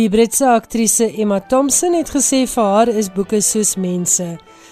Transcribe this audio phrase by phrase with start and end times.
[0.00, 4.28] Die Britse aktrise Emma Thompson het gesê vir haar is boeke soos mense.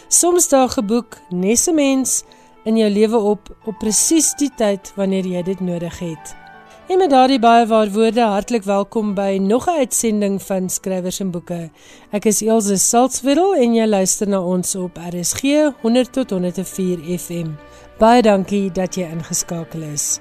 [0.08, 2.22] Soms daag 'n boek nes 'n mens
[2.64, 6.34] in jou lewe op op presies die tyd wanneer jy dit nodig het.
[6.88, 11.30] En met daardie baie waar woorde hartlik welkom by nog 'n uitsending van Skrywers en
[11.30, 11.70] Boeke.
[12.10, 15.42] Ek is Elsje Salzwetel en jy luister na ons op RSG
[15.82, 17.48] 100 tot 104 FM.
[17.98, 20.20] Baie dankie dat jy ingeskakel is.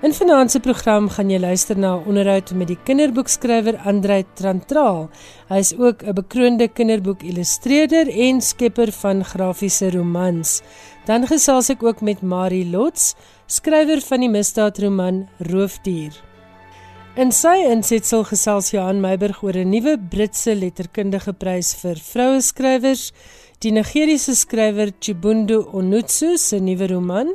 [0.00, 5.10] In vanaand se program gaan jy luister na 'n onderhoud met die kinderboekskrywer Andrei Trantraal.
[5.48, 10.62] Hy is ook 'n bekroonde kinderboekillustreerder en skepper van grafiese romans.
[11.04, 13.14] Dan gesels ek ook met Marie Lots,
[13.46, 16.12] skrywer van die misdaadroman Roofdier.
[17.16, 23.12] In sy insetsel gesels Johan Meiburg oor 'n nuwe Britse letterkundige prys vir vroue skrywers,
[23.58, 27.34] die Nigeriese skrywer Chibundu Onutsu se nuwe roman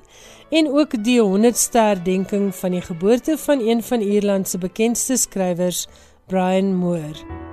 [0.49, 5.87] en ook die 100ste herdenking van die geboorte van een van Ierland se bekendste skrywers,
[6.27, 7.44] Brian Moore.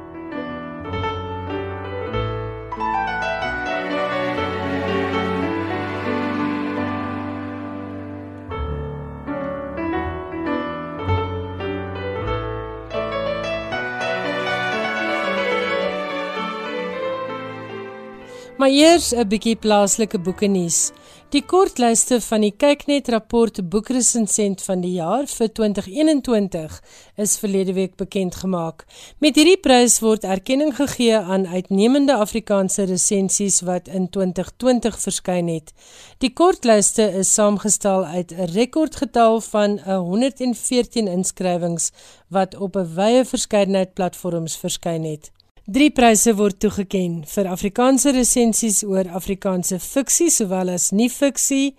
[18.63, 20.93] Maar eers 'n bietjie plaaslike boeke nuus.
[21.35, 26.83] Die kortlyste van die Kyknet rapport boekresensent van die jaar vir 2021
[27.17, 28.85] is verlede week bekend gemaak.
[29.19, 35.73] Met hierdie prys word erkenning gegee aan uitnemende Afrikaanse resensies wat in 2020 verskyn het.
[36.19, 41.91] Die kortlyste is saamgestel uit 'n rekordgetal van 114 inskrywings
[42.29, 45.33] wat op 'n wye verskeidenheid platforms verskyn het.
[45.63, 51.77] Drie pryse word toegeken vir Afrikaanse resensies oor Afrikaanse fiksie sowel as nie-fiksie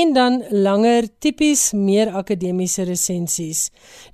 [0.00, 3.68] en dan langer tipies meer akademiese resensies.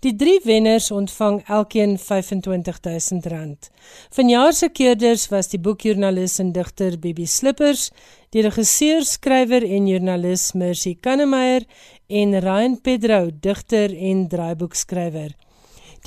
[0.05, 3.71] Die drie wenners ontvang elkeen R25000.
[4.13, 7.89] Vanjaar se keerders was die boekjoernalis en digter Bibi Slippers,
[8.37, 11.65] die regisseur, skrywer en joernalis Mercy Kannemeyer
[12.09, 15.33] en Ryan Pedro, digter en draaiboekskrywer.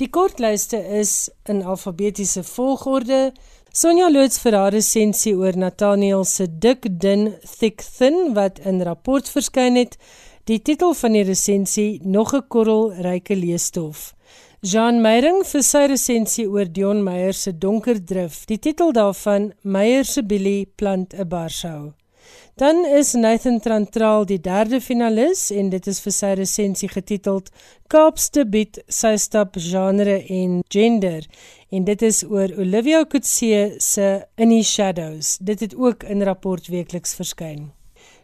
[0.00, 3.34] Die kortlyste is in alfabetiese volgorde.
[3.76, 9.28] Sonja Loots vir haar resensie oor Nathaniel se Dik Dun Thick Thin wat in rapport
[9.28, 9.98] verskyn het.
[10.48, 14.14] Die titel van die resensie nog 'n korrel ryke leesstof.
[14.62, 18.46] Jean Meyering vir sy resensie oor Dion Meyer se Donker Drif.
[18.46, 21.92] Die titel daarvan Meyer se Billy plant 'n barshou.
[22.56, 27.48] Dan is Nathan Trantraal die derde finalis en dit is vir sy resensie getiteld
[27.90, 31.26] Kaapste beat sy stap genre en gender
[31.70, 35.38] en dit is oor Olivia Kutse se In the Shadows.
[35.38, 37.70] Dit het ook in rapport weekliks verskyn.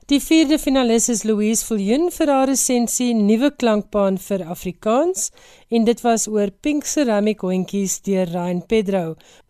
[0.07, 5.33] Die vierde finalis is Louise Viljoen vir haar resensie Nuwe klankbaan vir Afrikaans
[5.75, 9.01] en dit was oor Pink Ceramic hondjies deur Ryan Pedro.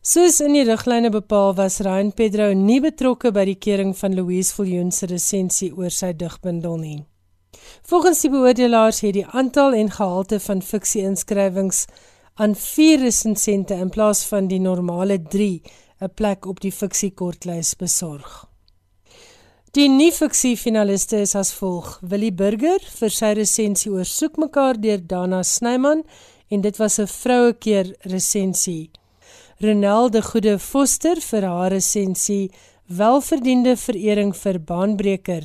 [0.00, 4.56] Soos in die riglyne bepaal was Ryan Pedro nie betrokke by die kering van Louise
[4.56, 6.96] Viljoen se resensie oor sy digbundel nie.
[7.84, 11.84] Volgens die beoordelaars het die aantal en gehalte van fiksie-inskrywings
[12.40, 15.60] aan 4 resensente in plaas van die normale 3
[16.00, 18.46] 'n plek op die fiksie-kortlys besorg.
[19.76, 25.02] Die nie-fiksie finaliste is as volg: Willie Burger vir sy resensie oor Soek mekaar deur
[25.04, 26.00] Dana Snyman
[26.48, 28.88] en dit was 'n vrouekeer resensie.
[29.60, 32.50] Renel de Goede Foster vir haar resensie
[32.88, 35.44] Welverdiende verering vir baanbreker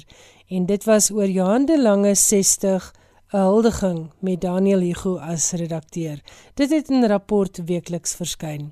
[0.50, 2.94] en dit was oor Johan de Lange 60
[3.34, 6.22] 'n huldiging met Daniel Hugo as redakteur.
[6.56, 8.72] Dit het in rapport weekliks verskyn.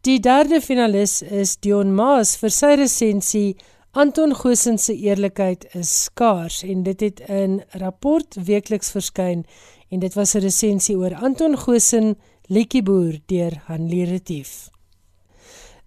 [0.00, 3.56] Die derde finalis is Dion Maas vir sy resensie
[3.94, 9.42] Anton Goosen se eerlikheid is skaars en dit het in rapport weekliks verskyn
[9.92, 12.16] en dit was 'n resensie oor Anton Goosen
[12.48, 14.70] Liedjieboer deur Hanlie Retief.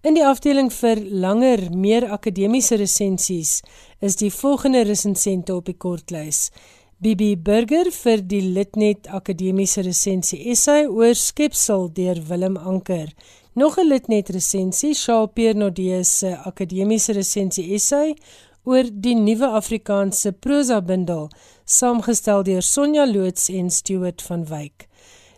[0.02, 3.62] In die afdeling vir langer, meer akademiese resensies
[4.00, 6.50] is die volgende resensente op die kortlys.
[6.98, 13.08] Bibi Burger vir die Litnet Akademiese resensie essay oor skepsel deur Willem Anker
[13.56, 18.16] Nog 'n lidnet resensie, Shaal Pernodee se akademiese resensie essay
[18.64, 21.30] oor die nuwe Afrikaanse prosa bundel,
[21.64, 24.86] saamgestel deur Sonja Loots en Stuart van Wyk.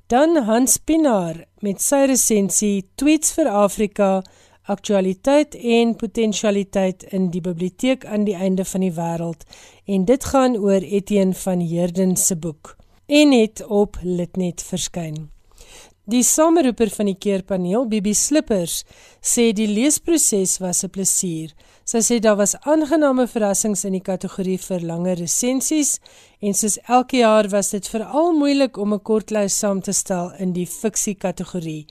[0.06, 4.22] Dan Hans Pinaar met sy resensie Tweets vir Afrika,
[4.62, 9.46] aktualiteit en potensialiteit in die biblioteek aan die einde van die wêreld
[9.86, 12.76] en dit gaan oor Etienne van Heerden se boek
[13.06, 15.37] en het op Litnet verskyn.
[16.08, 18.78] Die sameroeper van die keerpaneel, Bibi Slippers,
[19.20, 21.50] sê die leesproses was 'n plesier.
[21.84, 26.00] Sy sê daar was aangename verrassings in die kategorie vir langer resensies
[26.40, 30.52] en soos elke jaar was dit veral moeilik om 'n kortlys saam te stel in
[30.52, 31.86] die fiksie kategorie.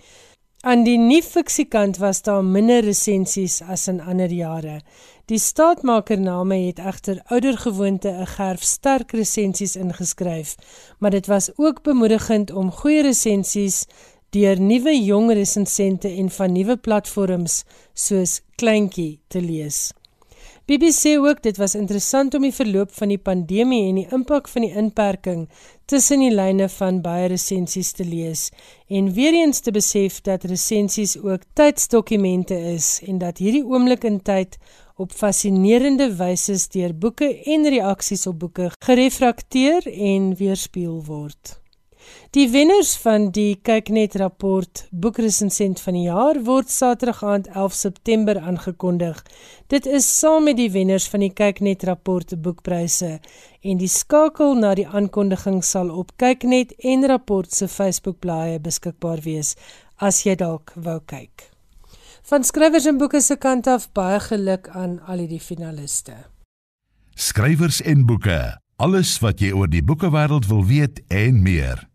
[0.63, 4.81] Aan die nie-fiksiekant was daar minder resensies as in ander jare.
[5.27, 10.55] Die staatmakername het egter oudergewoonte 'n gerf sterk resensies ingeskryf,
[10.99, 13.85] maar dit was ook bemoedigend om goeie resensies
[14.29, 17.63] deur nuwe jong resensente en van nuwe platforms
[17.93, 19.91] soos Kleintjie te lees.
[20.65, 24.61] BBC ook dit was interessant om die verloop van die pandemie en die impak van
[24.61, 25.49] die inperking
[25.85, 28.49] tussen die lyne van baie resensies te lees
[28.87, 34.21] en weer eens te besef dat resensies ook tydsdokumente is en dat hierdie oomblik in
[34.21, 34.57] tyd
[34.97, 41.57] op fascinerende wyse deur boeke en reaksies op boeke gerefrakteer en weerspieël word.
[42.35, 48.39] Die wenners van die Kyknet rapport boekresensent van die jaar word Saterdag aand 11 September
[48.39, 49.19] aangekondig.
[49.71, 53.17] Dit is saam met die wenners van die Kyknet rapport boekpryse
[53.61, 59.55] en die skakel na die aankondiging sal op Kyknet en rapport se Facebookblaaie beskikbaar wees
[59.97, 61.56] as jy dalk wou kyk.
[62.27, 66.11] Van skrywers en boeke se kant af baie geluk aan al die finaliste.
[67.15, 68.39] Skrywers en boeke,
[68.83, 71.85] alles wat jy oor die boekewêreld wil weet en meer.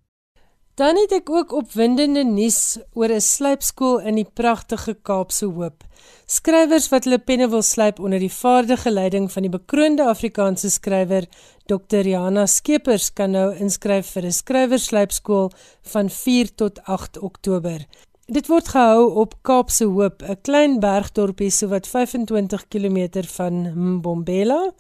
[0.81, 5.84] Dan het ek ook opwindende nuus oor 'n slypskool in die pragtige Kaapse Hoop.
[6.26, 11.26] Skrywers wat hulle penne wil slyp onder die vaardige leiding van die bekroonde Afrikaanse skrywer
[11.67, 12.08] Dr.
[12.08, 15.52] Jana Skeepers kan nou inskryf vir 'n skrywerslypskool
[15.82, 17.84] van 4 tot 8 Oktober.
[18.32, 24.73] Dit word gehou op Kaapse Hoop, 'n klein bergdorpie so wat 25 km van Mbombela.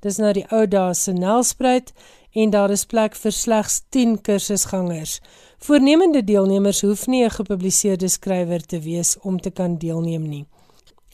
[0.00, 1.92] Dis nou die ou dae se Nelspruit
[2.32, 5.20] en daar is plek vir slegs 10 kursusgangers.
[5.58, 10.46] Voornemende deelnemers hoef nie 'n gepubliseerde skrywer te wees om te kan deelneem nie.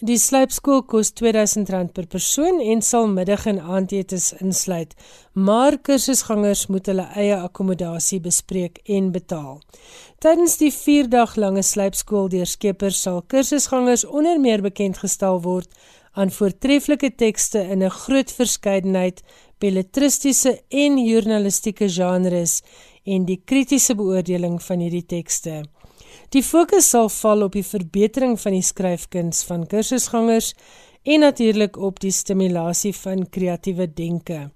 [0.03, 4.91] Die slypskool kos R2000 per persoon en sal middag en aandetes insluit,
[5.39, 9.61] maar kursusgangers moet hulle eie akkommodasie bespreek en betaal.
[10.19, 15.71] Tydens die 4-dag lange slypskool deur Skeepers sal kursusgangers onder meer bekend gestel word
[16.19, 19.23] aan voortreffelike tekste in 'n groot verskeidenheid
[19.63, 22.63] belletristiese en journalistieke genres
[23.05, 25.63] en die kritiese beoordeling van hierdie tekste.
[26.35, 30.49] Die fokus sal val op die verbetering van die skryfkuns van kursusgangers
[31.07, 34.49] en natuurlik op die stimulasie van kreatiewe denke.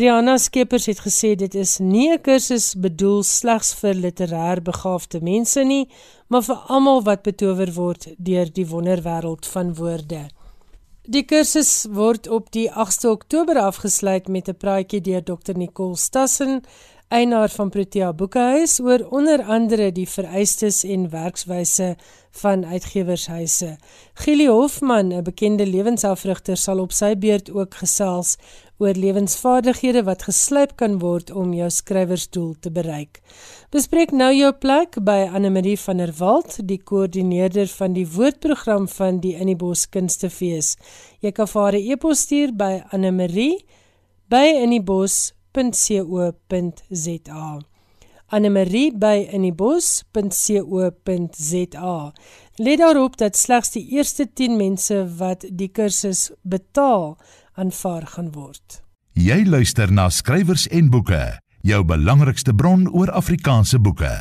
[0.00, 5.64] Rihanna Skeepers het gesê dit is nie 'n kursus bedoel slegs vir literêr begaafde mense
[5.64, 5.88] nie,
[6.28, 10.28] maar vir almal wat betower word deur die wonderwêreld van woorde.
[11.06, 16.62] Die kursus word op die 8ste Oktober afgesluit met 'n praatjie deur Dr Nicole Stassen,
[17.08, 21.94] eienaar van Protea Boekehuis oor onder andere die vereistes en werkswyse
[22.40, 23.76] van uitgewershuise.
[24.14, 28.36] Gili Hofman, 'n bekende lewensafrigter, sal op sy beurt ook gesels
[28.78, 33.20] oor lewensvaardighede wat geslyp kan word om jou skrywersdoel te bereik.
[33.70, 38.88] Bespreek nou jou plek by Anne Marie van der Walt, die koördineerder van die woordprogram
[38.88, 40.76] van die Innibos Kunstefees.
[41.20, 43.64] Jy kan vir haar 'n e-pos stuur by Anne Marie
[44.28, 45.35] by innibos.co.za.
[45.35, 45.35] Annemarie
[49.00, 52.12] by inniebos.co.za.
[52.56, 57.18] Let daarop dat slegs die eerste 10 mense wat die kursus betaal
[57.54, 58.82] aanvaar gaan word.
[59.16, 64.12] Jy luister na skrywers en boeke, jou belangrikste bron oor Afrikaanse boeke.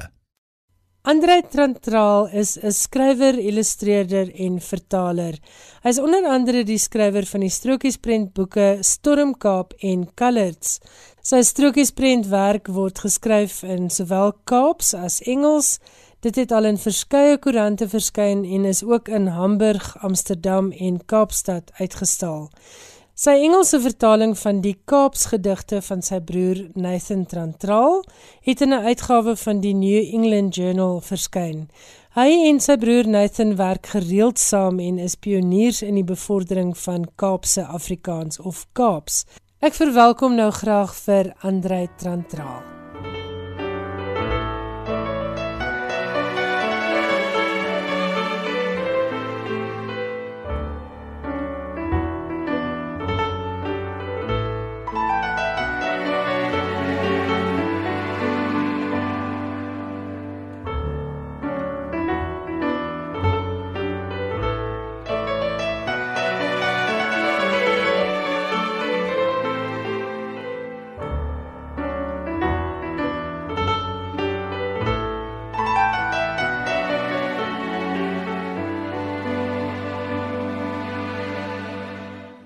[1.05, 5.35] Andre Trantraal is 'n skrywer, illustreerder en vertaler.
[5.83, 10.79] Hy is onder andere die skrywer van die strokiesprentboeke Stormkaap en Coloreds.
[11.25, 15.79] Sy strokiesprentwerk word geskryf in sowel Kaaps as Engels.
[16.21, 21.71] Dit het al in verskeie koerante verskyn en is ook in Hamburg, Amsterdam en Kaapstad
[21.79, 22.51] uitgestal.
[23.17, 28.03] Sy Engelse vertaling van die Kaapsgedigte van sy broer Nathan Trantral
[28.45, 31.69] het in 'n uitgawe van die New England Journal verskyn.
[32.13, 37.09] Hy en sy broer Nathan werk gereeld saam en is pioniers in die bevordering van
[37.15, 39.25] Kaapse Afrikaans of Kaaps.
[39.65, 42.74] Ek verwelkom nou graag vir Andrei Trantral.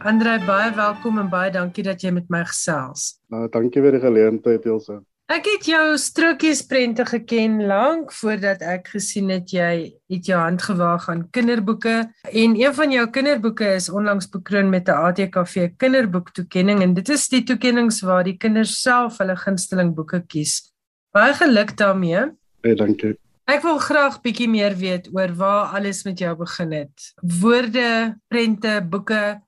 [0.10, 3.20] Andre, baie welkom en baie dankie dat jy met my gesels.
[3.30, 4.96] Nou, dankie vir die geleentheid, Elsa.
[5.30, 9.70] Ek het jou strokiesprente geken lank voordat ek gesien het jy
[10.10, 11.94] het jou hand gewaag aan kinderboeke
[12.26, 17.30] en een van jou kinderboeke is onlangs bekroon met 'n ATKV kinderboektoekenning en dit is
[17.30, 20.74] die toekennings waar die kinders self hulle gunsteling boeke kies.
[21.14, 22.34] Baie geluk daarmee.
[22.64, 23.14] Baie dankie.
[23.50, 27.14] Ek wil graag bietjie meer weet oor waar alles met jou begin het.
[27.42, 29.42] Woorde, prente, boeke.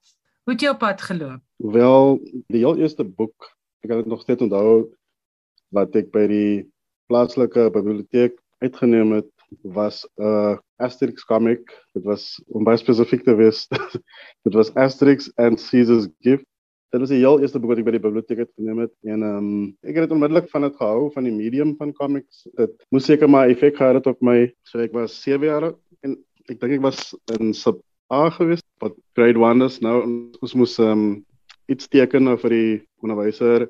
[0.51, 1.39] Hoe het jy op pad geloop?
[1.63, 2.17] Wel,
[2.51, 3.45] die heel eerste boek,
[3.79, 4.89] ek kan dit nog steeds onthou
[5.71, 6.55] wat ek by die
[7.07, 9.29] plaaslike biblioteek uitgeneem het
[9.77, 11.71] was 'n uh, Asterix comic.
[11.95, 13.61] Dit was om baie spesifiek te wees.
[14.45, 16.43] dit was Asterix and Caesar's Gift.
[16.91, 19.23] Dit was die heel eerste boek wat ek by die biblioteek het geneem het en
[19.23, 22.43] ehm um, ek het onmiddellik van dit gehou van die medium van comics.
[22.59, 24.51] Dit moes seker maar effek gehad het op my.
[24.67, 25.71] So ek was 7 jaar
[26.03, 26.19] en
[26.51, 27.79] ek dink ek was in sub
[28.11, 29.79] A gewees, wat grade 1 is.
[29.85, 29.97] Nou
[30.41, 31.23] ons moes um,
[31.71, 32.73] iets teken vir die
[33.05, 33.67] onderwyser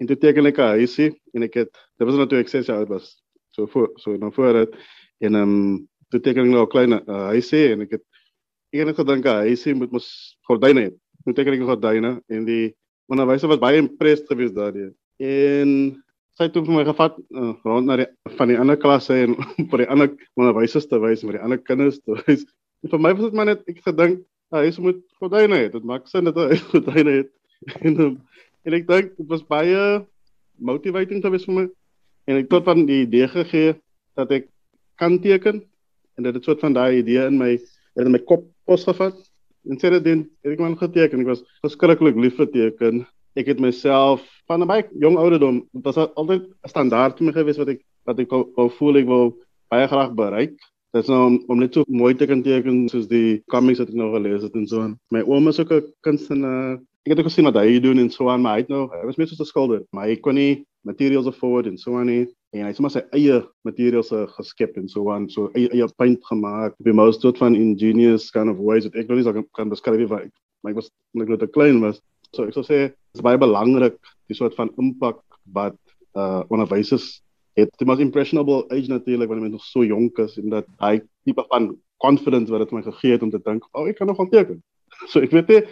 [0.00, 2.88] en toe teken ek 'n huisie en ek het dit was natuurlik 6 jaar oud
[2.88, 3.22] was.
[3.54, 4.76] So voor so nou voor dit
[5.20, 8.04] en um, toe teken ek nou 'n klein uh, huisie en ek het
[8.72, 10.90] ek het gedink 'n huisie moet mos gordyne hê
[11.24, 12.74] moet teken ek gordyne en die
[13.12, 14.90] onderwyser was baie impressed geweest daardie.
[15.20, 16.02] En
[16.38, 18.08] sy het vir my gevat uh, rond na die
[18.38, 19.36] van die ander klasse en
[19.70, 22.46] vir die ander onderwysers te wys vir die ander kinders te wys.
[22.82, 24.22] En vir my was dit maar net ek gedink
[24.52, 27.30] 'n huis moet gordyne hê dit maak sin dat 'n huis gordyne het
[27.82, 28.14] en um,
[28.62, 30.02] En ek dink dit was baie
[30.62, 31.66] motivating geweest vir my.
[32.30, 33.74] En ek tot van die idee gegee
[34.18, 34.46] dat ek
[35.00, 35.62] kan teken
[36.18, 37.56] en dit het soort van daai idee in my
[37.98, 39.16] in my kop posgevat.
[39.66, 41.24] En sê dit dan ek het geteken.
[41.24, 43.02] Ek was verskriklik lief vir teken.
[43.34, 47.32] Ek het myself van 'n baie jong ouderdom, dit was altyd 'n standaard vir my
[47.32, 49.34] geweest wat ek wat ek wou voel ek wou
[49.70, 50.54] baie graag bereik.
[50.92, 53.88] Dit is nou om, om net so mooi te kan teken soos die comics wat
[53.88, 54.98] ek nou gelees het en so aan.
[55.10, 58.28] My ouma is ook 'n kunstenaar ek het ook gesien wat hy doen en so
[58.30, 60.64] aan, maar hy het nou, hy was meer soos 'n skilder, maar hy kon nie
[60.86, 62.26] materials afford en so aan nie.
[62.52, 65.88] En hy het sommer sy eie materials uh, geskep en so aan, so eie, eie
[65.96, 66.74] paint gemaak.
[66.78, 69.68] Op die most tot van ingenious kind of ways wat ek nog nie kan, kan
[69.68, 70.28] beskryf wat
[70.62, 72.00] maar ek was net net 'n klein was.
[72.32, 75.22] So ek sou sê dit is baie belangrik die soort van impak
[75.52, 75.78] wat
[76.14, 77.22] uh onderwysers
[77.54, 77.70] het.
[77.76, 81.44] Dit was impressionable age natuurlik wanneer mens nog so jonk is en dat hy tipe
[81.48, 84.18] van confidence wat dit my gegee het om te dink, "O, oh, ek kan nog
[84.18, 84.62] onteken."
[85.10, 85.62] So ek weet nie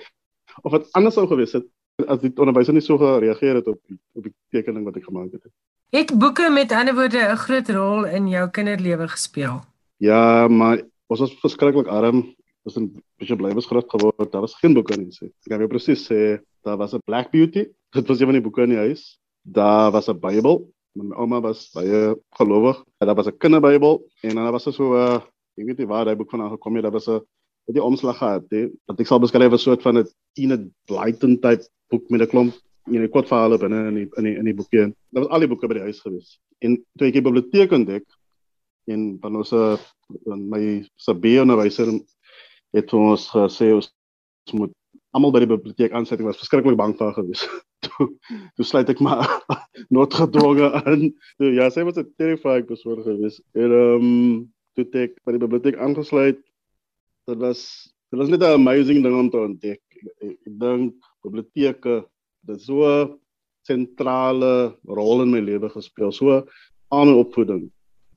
[0.63, 1.67] of dit anders sou gewees het
[2.09, 5.33] as die onderwyser nie so gereageer het op die, op die tekening wat ek gemaak
[5.33, 5.51] het.
[5.93, 9.61] Het boeke met ander woorde 'n groot rol in jou kinderlewe gespeel?
[9.97, 12.35] Ja, maar ons was verskriklik arm.
[12.65, 14.33] Ons het 'n bietjie blywes groot geword.
[14.33, 15.13] Daar was geen boeke nie.
[15.13, 15.27] So.
[15.27, 17.69] Ek kan jou presies sê, daar was 'n Black Beauty.
[17.91, 19.19] Dit was een van die boeke in die huis.
[19.43, 20.73] Daar was 'n Bybel.
[20.99, 22.79] My ouma was baie gelowig.
[22.99, 25.21] Daar was 'n kinderbybel en dan was daar so 'n uh,
[25.59, 26.83] ek weet nie waar daai boek vandaan gekom het.
[26.83, 27.21] Daar was 'n
[27.67, 28.69] het die omslag gehad, hè.
[28.87, 32.27] Wat ek sal beskryf as 'n soort van 'n Enid Blyton tipe boek met 'n
[32.27, 32.55] klomp
[32.87, 34.87] en 'n kort verhaal binne in die in die in die boekie.
[34.87, 36.39] Dit was al die boeke by die huis gewees.
[36.59, 38.07] En toe ek die biblioteek ontdek
[38.87, 39.51] en van ons
[40.25, 42.01] van my Sabie onderwyser
[42.73, 43.93] het ons gesê ons
[44.53, 44.73] moet
[45.11, 46.21] almal by die biblioteek aansit.
[46.21, 47.47] Ek was verskriklik bang vir gewees.
[47.91, 48.09] toe
[48.57, 49.27] toe sluit ek maar
[49.95, 51.11] noodgedwonge aan.
[51.39, 53.41] Toe ja, sy was 'n terrifying persoon gewees.
[53.55, 56.41] En ehm um, toe ek by die biblioteek aangesluit
[57.31, 57.63] dit was
[58.11, 59.83] dit was net 'n amazing ding om te ontdek.
[60.21, 62.05] Ek, ek dink biblioteke
[62.49, 63.19] het so 'n
[63.69, 66.13] sentrale rol in my lewe gespeel.
[66.13, 66.47] So
[66.91, 67.71] aan my opvoeding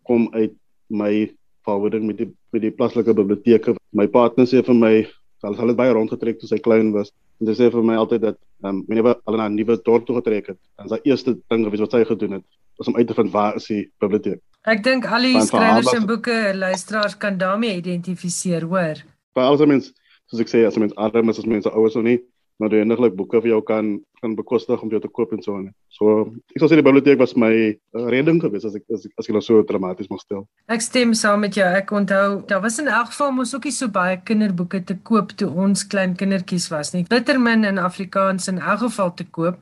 [0.03, 0.55] kom uit
[0.89, 1.29] my
[1.65, 3.75] verhouding met die met die plaaslike biblioteke.
[3.91, 5.07] My partner sê vir my,
[5.43, 7.11] al het baie rondgetrek toe sy klein was.
[7.41, 10.05] En sy sê vir my altyd dat ehm um, wanneer hulle na 'n nuwe dorp
[10.05, 12.45] toe getrek het, dan sy eerste ding wat sy gedoen het,
[12.77, 14.39] was om uit te vind waar is die biblioteek.
[14.63, 19.03] Ek dink al die skrywers en boeke luisteraars kan daarmee identifiseer, hoor.
[19.35, 19.91] Al die mense,
[20.31, 22.21] soos ek sê, as mense arm is, as mense ouers of nie,
[22.63, 25.57] maar jy eniglik boeke vir jou kan kan bekostig om jou te koop en so
[25.57, 25.65] aan.
[25.91, 26.13] So,
[26.55, 29.35] ek sou sê die biblioteek was my uh, redding geweest as ek as as ek
[29.35, 30.45] nou so dramaties mag stel.
[30.71, 31.67] Ek stem saam met jou.
[31.67, 35.35] Ek onthou, daar was in elk geval mos ook nie so baie kinderboeke te koop
[35.35, 37.03] toe ons klein kindertjies was nie.
[37.11, 39.59] Bittermin in Afrikaans in elk geval te koop.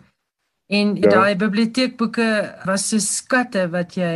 [0.72, 1.10] En ja.
[1.10, 2.30] daai biblioteekboeke
[2.70, 4.14] was so skatte wat jy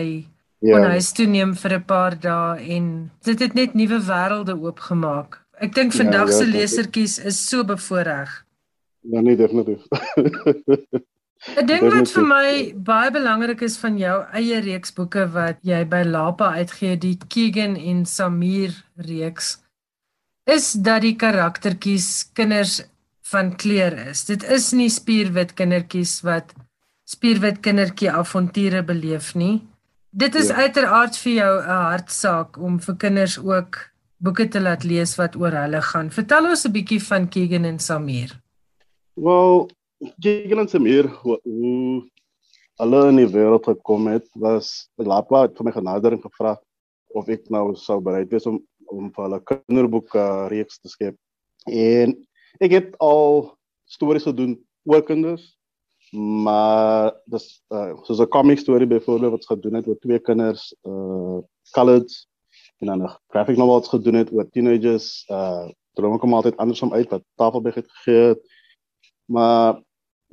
[0.61, 0.77] ja.
[0.77, 5.41] kon huis toe neem vir 'n paar dae en dit het net nuwe wêrelde oopgemaak.
[5.59, 8.44] Ek dink ja, vandag se ja, ja, lesertjies is so bevoordeel.
[9.11, 9.81] Ja, nee, definitief.
[11.45, 15.83] 'n Ding wat vir my baie belangrik is van jou eie reeks boeke wat jy
[15.85, 19.57] by Lapa uitgee, die Keegan en Samir reeks,
[20.49, 22.81] is dat die karaktertjies kinders
[23.29, 24.25] van kleur is.
[24.25, 26.53] Dit is nie spierwit kindertjies wat
[27.05, 29.61] spierwit kindertjie avonture beleef nie.
[30.09, 30.65] Dit is ja.
[30.65, 35.51] uiteraard vir jou 'n hartsaak om vir kinders ook boeke te laat lees wat oor
[35.51, 36.09] hulle gaan.
[36.09, 38.44] Vertel ons 'n bietjie van Keegan en Samir.
[39.15, 39.69] Wel,
[40.19, 42.03] Keegan en Samir, hoe
[42.75, 46.57] hulle in die wêreld gekom het, was Lapla het vir my genader en gevra
[47.15, 48.59] of ek nou sou bereid wees om
[48.91, 51.15] om vir hulle kinderboeke reeks te skep.
[51.65, 52.11] En
[52.59, 53.47] ek het al
[53.89, 55.47] stories gedoen oor kinders,
[56.11, 61.39] maar dis uh, soos 'n comic story byvoorbeeld wat gedoen het oor twee kinders, uh
[61.71, 62.27] coloreds
[62.83, 66.93] en dan 'n graphic novel wat gedoen het oor teenagers, uh droom kom altyd andersom
[66.93, 68.54] uit wat Tafelberg het gegee het.
[69.25, 69.81] Maar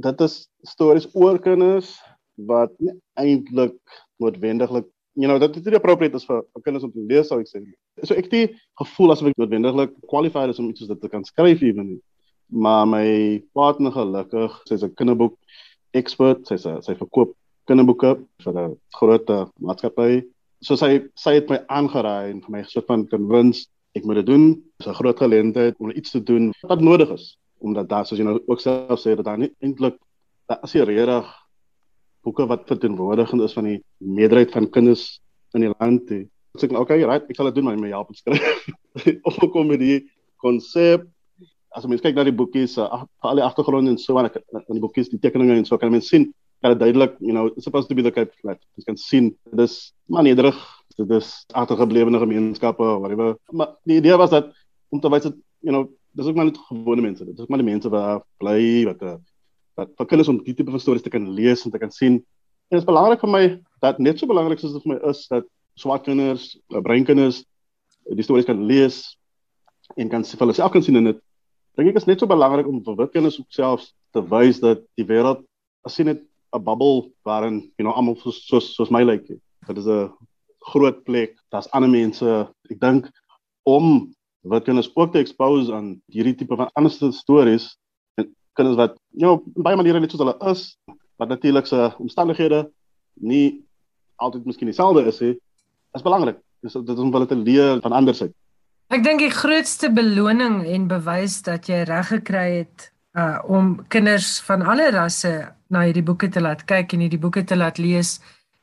[0.03, 1.95] dit is stories oor kinders
[2.49, 2.73] wat
[3.21, 3.79] eintlik
[4.17, 7.51] noodwendiglik you know dat dit nie appropriate is vir, kinders om te lees sou ek
[7.51, 7.61] sê.
[8.03, 11.11] So ek het die gevoel asof ek noodwendiglik qualified is om iets soos dit te
[11.13, 12.01] kan skryf ewen nie.
[12.53, 13.07] Maar my
[13.57, 15.37] partner gelukkig, sy's 'n kinderboek
[15.93, 17.37] expert, sy's sy verkoop
[17.69, 19.29] kinderboeke vir 'n groot
[19.61, 20.25] maatskappy.
[20.63, 24.27] So sy sy het my aangeraai en vir my gesoek van convince ek moet dit
[24.27, 24.63] doen.
[24.79, 28.27] Dis 'n groot geleentheid om iets te doen wat nodig is omdat daar soos jy
[28.27, 29.99] nou ook self sê dat daar nie eintlik
[30.51, 31.31] daar is hier regtig
[32.23, 35.21] boeke wat verteenwoordigend is van die meerderheid van kinders
[35.57, 36.11] in die land.
[36.11, 38.69] Ek sê okay, right, ek sal dit doen maar my help skryf.
[39.29, 40.03] Of kom met die
[40.43, 41.09] konsep
[41.73, 44.83] as mens kyk na die boekies, uh, al die agtergronde en so aan in die
[44.83, 46.29] boekies, die tekeninge en so kan mens sien
[46.63, 48.61] dat dit duidelik, you know, it's supposed to be the Cape flat.
[48.79, 49.79] Jy kan sien dis
[50.13, 50.59] maar nederig,
[50.99, 53.35] dit is agtergeblewe gemeenskappe whatever.
[53.51, 54.53] Maar die idee was dat
[54.93, 57.25] om te wys dat, you know, dis ook maar net gewone mense.
[57.25, 59.17] Dit is ook maar die mense wat bly wat 'n uh,
[59.77, 62.21] dat vir kinders om die tipe van stories te kan lees en te kan sien.
[62.69, 63.45] En dit is belangrik vir my
[63.81, 65.47] dat net so belangrik soos vir my is dat
[65.81, 67.45] swart kinders, eh, breinkinders
[68.11, 69.17] die stories kan lees
[69.97, 71.21] en kan vir hulle self kan sien in dit.
[71.77, 75.07] Dink ek is net so belangrik om vir wit kinders selfs te wys dat die
[75.09, 75.45] wêreld
[75.85, 76.21] as sien dit
[76.53, 79.29] 'n bubble waarin you know almal soos soos, soos my lyk.
[79.29, 79.41] Like.
[79.69, 80.11] Dit is 'n
[80.73, 81.37] groot plek.
[81.51, 82.49] Daar's ander mense.
[82.71, 83.11] Ek dink
[83.65, 87.73] om wat kinders ook te expose aan hierdie tipe van ander stories
[88.57, 90.65] kinders wat you know baie maniere net soos hulle is
[91.21, 92.67] wat natuurlik se omstandighede
[93.21, 93.63] nie
[94.23, 95.35] altyd miskien dieselfde is nie
[95.97, 96.39] is belangrik.
[96.65, 98.31] Dis dit is om hulle te leer van ander se.
[98.93, 104.39] Ek dink die grootste beloning en bewys dat jy reg gekry het uh om kinders
[104.47, 105.33] van alle rasse
[105.73, 108.19] na hierdie boeke te laat kyk en hierdie boeke te laat lees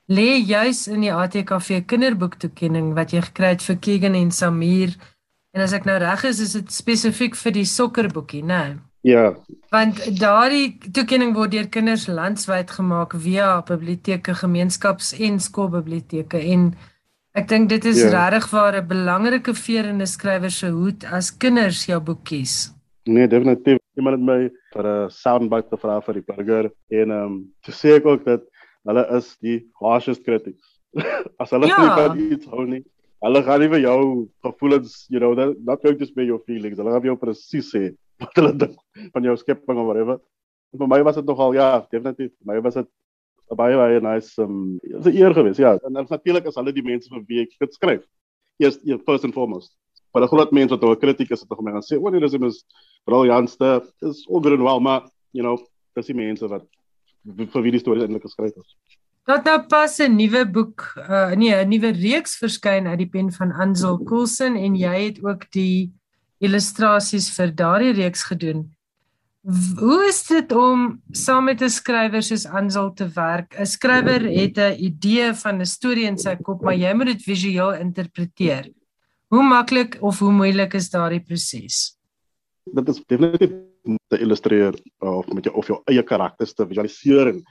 [0.10, 4.96] lê juis in die ATKV kinderboektoekenning wat jy gekry het vir Keegan en Samir
[5.54, 8.78] en as ek nou reg is is dit spesifiek vir die sokkerboekie nê nee?
[9.02, 9.32] Ja.
[9.72, 16.74] Want daardie toekenning word deur kinders landwyd gemaak via biblioteke, gemeenskaps- en skoolbiblioteke en
[17.38, 18.10] ek dink dit is ja.
[18.12, 22.74] regtig waar 'n belangrike veer in 'n skrywer se hoed as kinders jou boek kies.
[23.06, 23.78] Nee, definitief.
[23.96, 27.96] Iemand het my vir 'n soundbite gevra vir die burger en ehm um, te sê
[27.96, 28.42] ek ook dat
[28.84, 30.80] hulle is die harshest critics.
[31.42, 31.78] as hulle ja.
[31.78, 32.84] nie van iets hou nie,
[33.26, 34.02] hulle gaan nie vir jou
[34.46, 36.78] gevoelens, you know, that not going to be your feelings.
[36.80, 38.78] Hulle gaan jou presies sê wat hulle dink
[39.14, 40.20] van jou skepping of whatever.
[40.74, 42.32] En vir my was dit nogal ja, definitief.
[42.40, 42.90] Vir my was dit
[43.58, 45.78] baie baie nice um is 'n eer geweest, ja.
[45.86, 48.04] En natuurlik is hulle die mense vir wie ek dit skryf.
[48.60, 49.76] Eers first and foremost.
[50.14, 52.20] Maar 'n groot mens wat 'n kritiek is, het tog my gaan sê, "O, nee,
[52.20, 52.66] dis is
[53.06, 53.84] briljantste.
[54.02, 55.58] Is all good and well, maar you know,
[55.96, 56.66] dis die mense wat
[57.26, 58.76] vir wie die storie eintlik geskryf is."
[59.30, 63.32] Dat nou pas 'n nuwe boek, uh nee, 'n nuwe reeks verskyn uit die pen
[63.32, 65.94] van Ansel Coulson en jy het ook die
[66.40, 68.66] illustrasies vir daardie reeks gedoen.
[69.80, 73.54] Hoe is dit om saam met 'n skrywer soos Ansel te werk?
[73.60, 77.22] 'n Skrywer het 'n idee van 'n storie in sy kop, maar jy moet dit
[77.22, 78.72] visueel interpreteer.
[79.28, 81.98] Hoe maklik of hoe moeilik is daardie proses?
[82.74, 83.52] Dit is definitief
[84.08, 87.42] te illustreer of met jou of jou eie karakters te visualiseer.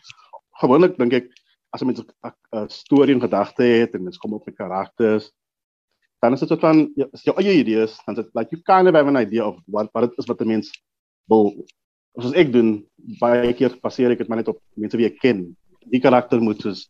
[0.60, 1.37] Gewoonlik dink ek
[1.70, 5.32] as met 'n storie in gedagte het en mens kom op met karakters,
[6.18, 8.88] dan is dit soort van as jou eie idees, dan is dit like you kind
[8.88, 10.70] of have an idea of wat wat dit is wat 'n mens
[11.28, 11.54] wil
[12.18, 12.86] soos ek doen
[13.20, 15.56] baie keer passeer ek dit maar net op mense wie ek ken.
[15.92, 16.88] Die karakter moet soos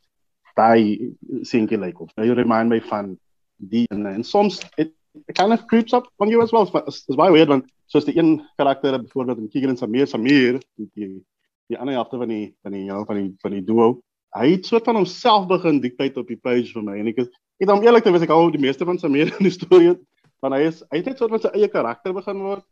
[0.57, 3.19] daai sinke like of you remind me van
[3.57, 4.95] die en, en soms it,
[5.27, 6.67] it kind of creeps up on you as well.
[6.87, 11.25] It's baie weird want soos die een karakter byvoorbeeld in Keegan Samir Samir die
[11.69, 14.01] die ander helfte van die van die ja van die van die duo
[14.37, 17.29] hy het soort van homself begin dictate op die page vir my en ek is
[17.59, 19.97] ek dan eerlik te wees ek hou die meeste van sy meer in die storie
[20.43, 22.65] want hy is hy het net soort van sy eie karakter begin word.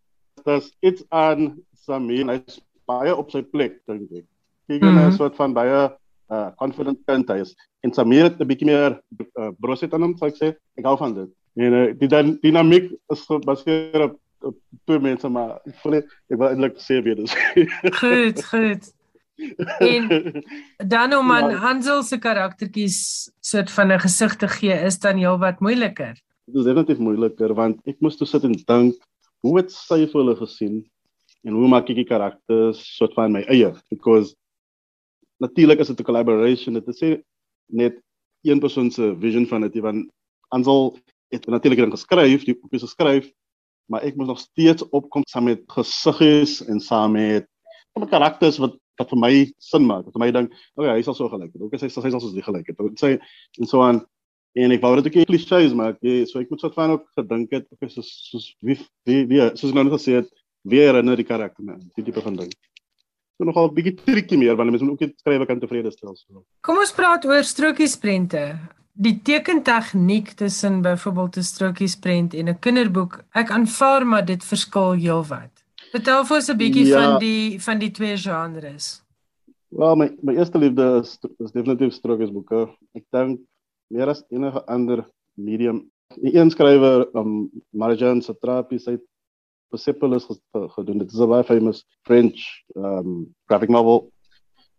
[0.47, 1.55] Dis iets aan
[1.87, 4.27] Samir hy is baie op sy plek dink ek.
[4.71, 5.01] Kyk mm -hmm.
[5.03, 5.81] hy is soort van baie
[6.27, 9.01] uh confident kind hy is en Samir het 'n bietjie meer
[9.38, 10.55] uh, broset aan hom sou ek sê.
[10.79, 11.31] Ek hou van dit.
[11.57, 16.79] En uh, die dan dinamiek is gebaseer op, op twee mense maar ek wil eintlik
[16.79, 17.35] sê weer dis
[18.01, 18.95] goed goed
[19.79, 20.09] en
[20.77, 21.57] dan om aan ja.
[21.57, 26.14] Hansel se karaktertjies soort van 'n gesig te gee is dan heelwat moeiliker.
[26.46, 28.94] Dit is definitief moeiliker want ek moes toe sit en dink
[29.40, 30.85] hoe het sy vir hulle gesien
[31.44, 34.35] en hoe maak ek die karakters soort van my eie because
[35.38, 36.75] natuurlik is dit 'n collaboration.
[36.75, 37.20] Dit is
[37.66, 38.03] net
[38.42, 40.11] een persoon se vision van dit, want
[40.49, 43.33] Ansel het natuurlik dan geskryf, die boek is geskryf,
[43.85, 47.46] maar ek moet nog steeds opkom saam met gesiggies en saam met
[48.00, 50.04] met karakters wat wat vir my sin maak.
[50.06, 51.52] Wat vir my dink, o ja, hy is al so gelyk.
[51.61, 52.66] Ook as hy hy is al so gelyk.
[52.66, 53.18] Dit sê
[53.61, 54.00] en so aan
[54.56, 56.90] en ek wou dit ook 'n klisjé is maar ek so ek moet soort van
[56.90, 60.28] ook gedink het of soos soos wie wie wie soos nou net gesê het
[60.62, 62.52] wie herinner die karakter my die tipe van ding
[63.37, 66.44] so nogal bietjie triekie meer want mens moet ook net skryf kan tevrede stel so
[66.61, 68.59] kom ons praat oor strokiesprente
[68.92, 75.56] die tekentegniek tussen byvoorbeeld 'n strokiesprent en 'n kinderboek ek aanvaar maar dit verskil heelwat
[75.96, 77.00] vertel vir ons 'n bietjie ja.
[77.00, 79.02] van die van die twee genres
[79.68, 83.40] Wel my my eerste liefde is, is definitief strokiesboeke ek dink
[83.92, 85.04] meer as enige ander
[85.37, 85.85] medium.
[86.22, 88.96] Die een skrywer, um, Marjan Satrapi, sy
[89.70, 91.02] Persepolis gedoen.
[91.02, 92.40] Dit is 'n baie famous French
[92.74, 94.11] um graphic novel.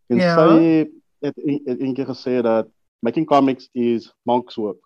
[0.10, 0.36] En yeah.
[0.38, 1.38] sy het
[1.80, 4.82] eendag gesê dat making comics is monk's work.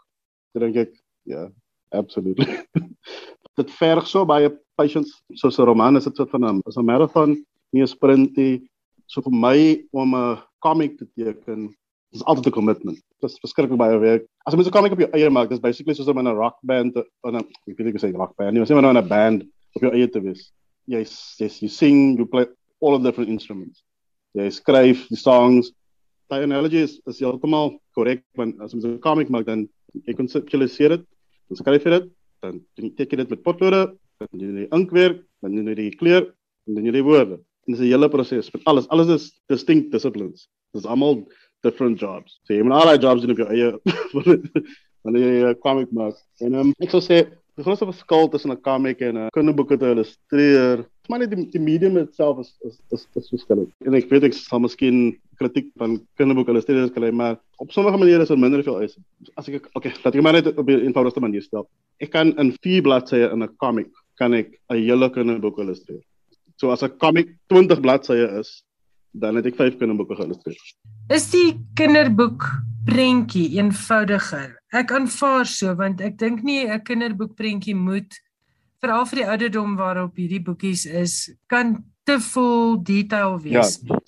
[0.54, 1.50] Dit dink ek, ja, yeah,
[1.90, 2.48] absolutely.
[3.60, 5.12] dit verg so baie patience.
[5.36, 8.70] So 'n roman is dit so van 'n 'n marathon, nie 'n sprint nie.
[9.08, 11.74] So vir my om 'n comic te teken
[12.14, 13.00] is altyd 'n commitment.
[13.22, 14.26] Dit is verskriklik baie werk.
[14.46, 16.58] As moet 'n comic op jou eie maak, dis basically soos om in 'n rock
[16.64, 18.98] band of 'n ek weet nie hoe sê rock band nie, maar sê maar nou
[18.98, 19.44] in 'n band
[19.76, 20.52] op jou eie te wees.
[20.88, 21.06] Jy
[21.40, 22.46] jy jy sing, you play
[22.82, 23.84] all of different instruments.
[24.34, 25.72] Jy skryf die songs.
[26.30, 29.70] Die analogy is is heeltemal korrek want as jy 'n comic maak dan
[30.08, 31.06] jy conceptualiseer dit,
[31.50, 32.12] dan skryf jy dit,
[32.42, 32.62] dan
[32.98, 33.82] teken dit met potlode,
[34.22, 36.30] dan jy die inkwerk, dan jy die kleur
[36.70, 37.40] dan jy die woorde.
[37.66, 38.88] En dis 'n hele proses met alles.
[38.90, 40.48] Alles is distinct disciplines.
[40.74, 41.28] Dis almal
[41.62, 42.40] different jobs.
[42.44, 43.80] So jy moet al daai jobs doen op jou eie
[45.04, 46.16] wanneer jy 'n comic maak.
[46.40, 49.92] En um, ek sou sê die grootste verskil tussen 'n comic en 'n kinderboek te
[49.92, 53.72] illustreer, maar net die, die medium itself is is is, is verskillend.
[53.86, 58.26] En ek weet ek sal miskien kritiek van kinderboek illustreerders kry, maar op sommige maniere
[58.26, 58.96] is dit minder veel eis.
[59.38, 61.68] As ek okay, laat ek maar net op 'n eenvoudige manier stel.
[62.02, 66.02] Ek kan in 4 bladsye in 'n comic kan ek 'n hele kinderboek illustreer.
[66.58, 68.64] So as 'n comic 20 bladsye is,
[69.14, 70.58] dan het ek 5 kinderboeke geïllustreer.
[71.10, 72.44] Is die kinderboek
[72.86, 74.58] prentjie eenvoudiger?
[74.74, 78.12] Ek aanvaar so want ek dink nie 'n kinderboek prentjie moet
[78.82, 83.80] veral vir die ouderdom waarop hierdie boekies is, kan te vol detail wees.
[83.86, 84.01] Ja.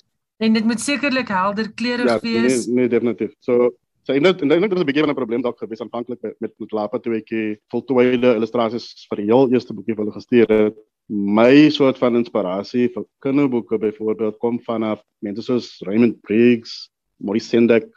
[0.43, 2.65] En dit moet sekerlik helder kleurig ja, wees.
[2.65, 3.34] Nee, nee definitief.
[3.39, 3.71] So
[4.03, 6.36] So en dit en dit is 'n bietjie van 'n probleem dalk gewees aanvanklik met
[6.39, 7.29] met, met Lapa toe ek
[7.71, 10.75] voltooide illustrasies vir die heel eerste boekie wil gestuur het
[11.08, 17.89] my soort van inspirasie vir kinderboeke byvoorbeeld kom vanaf mense soos Raymond Briggs, Maurice Sendak,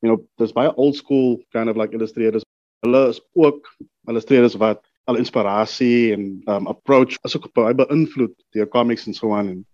[0.00, 2.44] you know, dis baie old school kind of like illustrators.
[2.84, 3.68] Hulle is ook
[4.08, 9.34] illustrators wat al inspirasie en um approach as ook baie beïnvloed deur comics en so
[9.34, 9.64] aan en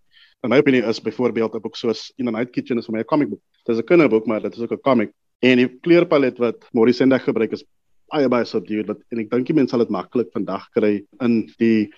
[0.42, 3.00] in my opinie is byvoorbeeld 'n boek soos In a Night Kitchen is vir my
[3.00, 3.40] 'n comic book.
[3.66, 5.12] Dit is 'n kinderboek maar dit is ook 'n comic.
[5.40, 7.64] En die kleurpalet wat Maurice Sendak gebruik is
[8.10, 11.46] baie baie subdued wat en ek dink die mense sal dit maklik vandag kry in
[11.58, 11.90] die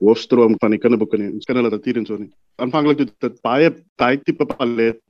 [0.00, 1.32] hoofstroom van die kinderboeke nie.
[1.32, 2.30] Ons ken hulle natuurlik en so nie.
[2.58, 5.00] Aanvanklik het dit baie baie tipe palet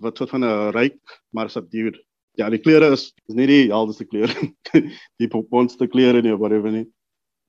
[0.00, 1.00] wat soort van 'n ryk
[1.32, 1.96] maar subdued.
[2.36, 4.34] Ja, die kleure is is nie die helderste kleure.
[5.20, 6.86] die popponste kleure nie of whatever nie.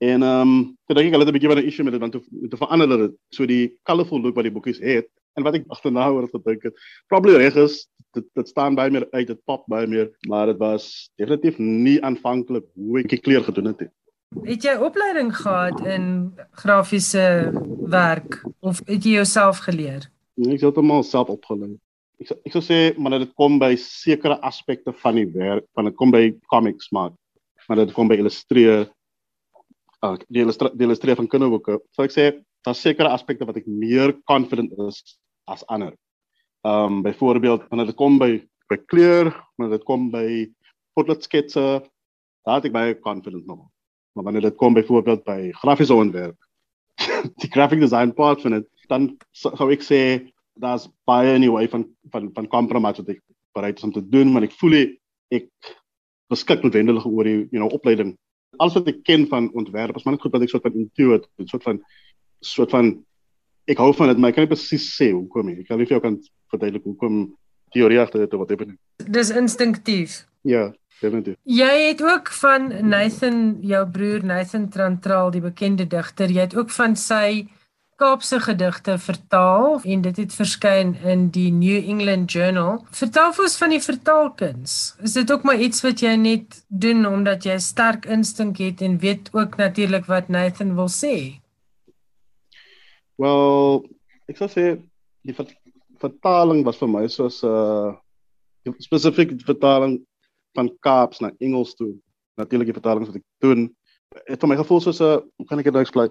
[0.00, 0.52] En ehm um,
[0.88, 2.88] ek dink ek het 'n bietjie van 'n issue met dit want toe te verander
[2.88, 6.62] dit so die colorful look wat die boekies het en wat ek agterna oor gedink
[6.62, 6.74] het.
[7.08, 7.86] Probably reg is
[8.16, 12.00] dit dit staan baie meer uit, dit pop baie meer, maar dit was definitief nie
[12.02, 13.90] aanvanklik hoe ek die kleur gedoen het nie.
[14.44, 17.52] Het jy opleiding gehad in grafiese
[17.90, 20.08] werk of het jy jouself geleer?
[20.34, 21.76] Nee, ek het hom self opgelei.
[22.20, 25.94] Ek ek sou sê maar dit kom by sekere aspekte van die werk, van dit
[25.94, 27.12] kom by comics maak,
[27.68, 28.88] maar dit kom by illustreer
[30.06, 31.80] uh die illustreer die illustreer van kinderboeke.
[31.96, 32.30] So ek sê
[32.66, 35.02] daar sekere aspekte wat ek meer confident is
[35.50, 35.94] as ander.
[36.64, 38.32] Um byvoorbeeld wanneer dit kom by
[38.70, 40.26] by kleur, wanneer dit kom by
[40.94, 41.82] potlood sketse,
[42.46, 43.66] daar het ek baie confident nog.
[44.14, 46.36] Maar wanneer dit kom byvoorbeeld by grafiese ontwerp,
[47.42, 50.00] die graphic design part van dit, dan sou ek sê
[50.60, 53.22] daar's baie in die way van van van compromise wat ek
[53.56, 54.82] bereid is om te doen, maar ek voel
[55.34, 55.48] ek
[56.30, 58.14] beskik noodwendig oor die you know opleiding.
[58.58, 61.28] Alles wat ek ken van ontwerp, is maar net goed wat ek soort van intuït,
[61.38, 61.82] 'n soort van
[62.40, 63.04] soort van
[63.68, 65.60] ek hou van dit, maar ek kan nie presies sê hoekom nie.
[65.60, 66.18] Ek kan nie vir jou kan
[66.50, 67.36] verduidelik hoekom
[67.70, 69.06] teorie agter dit of wat dit is.
[69.06, 70.26] Dis instinktief.
[70.42, 71.36] Ja definitief.
[71.48, 76.70] Jy het ook van Nathan, jou broer Nathan Trantral, die bekende digter, jy het ook
[76.70, 77.46] van sy
[78.00, 82.78] Kaapse gedigte vertaal en dit het verskyn in die New England Journal.
[82.96, 84.76] Vertel vir ons van die vertaalkuns.
[85.04, 88.96] Is dit ook maar iets wat jy net doen omdat jy sterk instink het en
[89.04, 91.12] weet ook natuurlik wat Nathan wil sê?
[93.20, 93.84] Wel,
[94.32, 94.64] ek sou sê
[95.28, 95.36] die
[96.00, 100.00] vertaling was vir my soos 'n uh, spesifiek vertaling
[100.56, 101.92] van Kaaps na Engels toe.
[102.40, 103.68] Natuurlik die vertalings wat ek doen
[104.24, 106.08] het vir my gevoel soos 'n uh, hoe kan ek dit nou explain?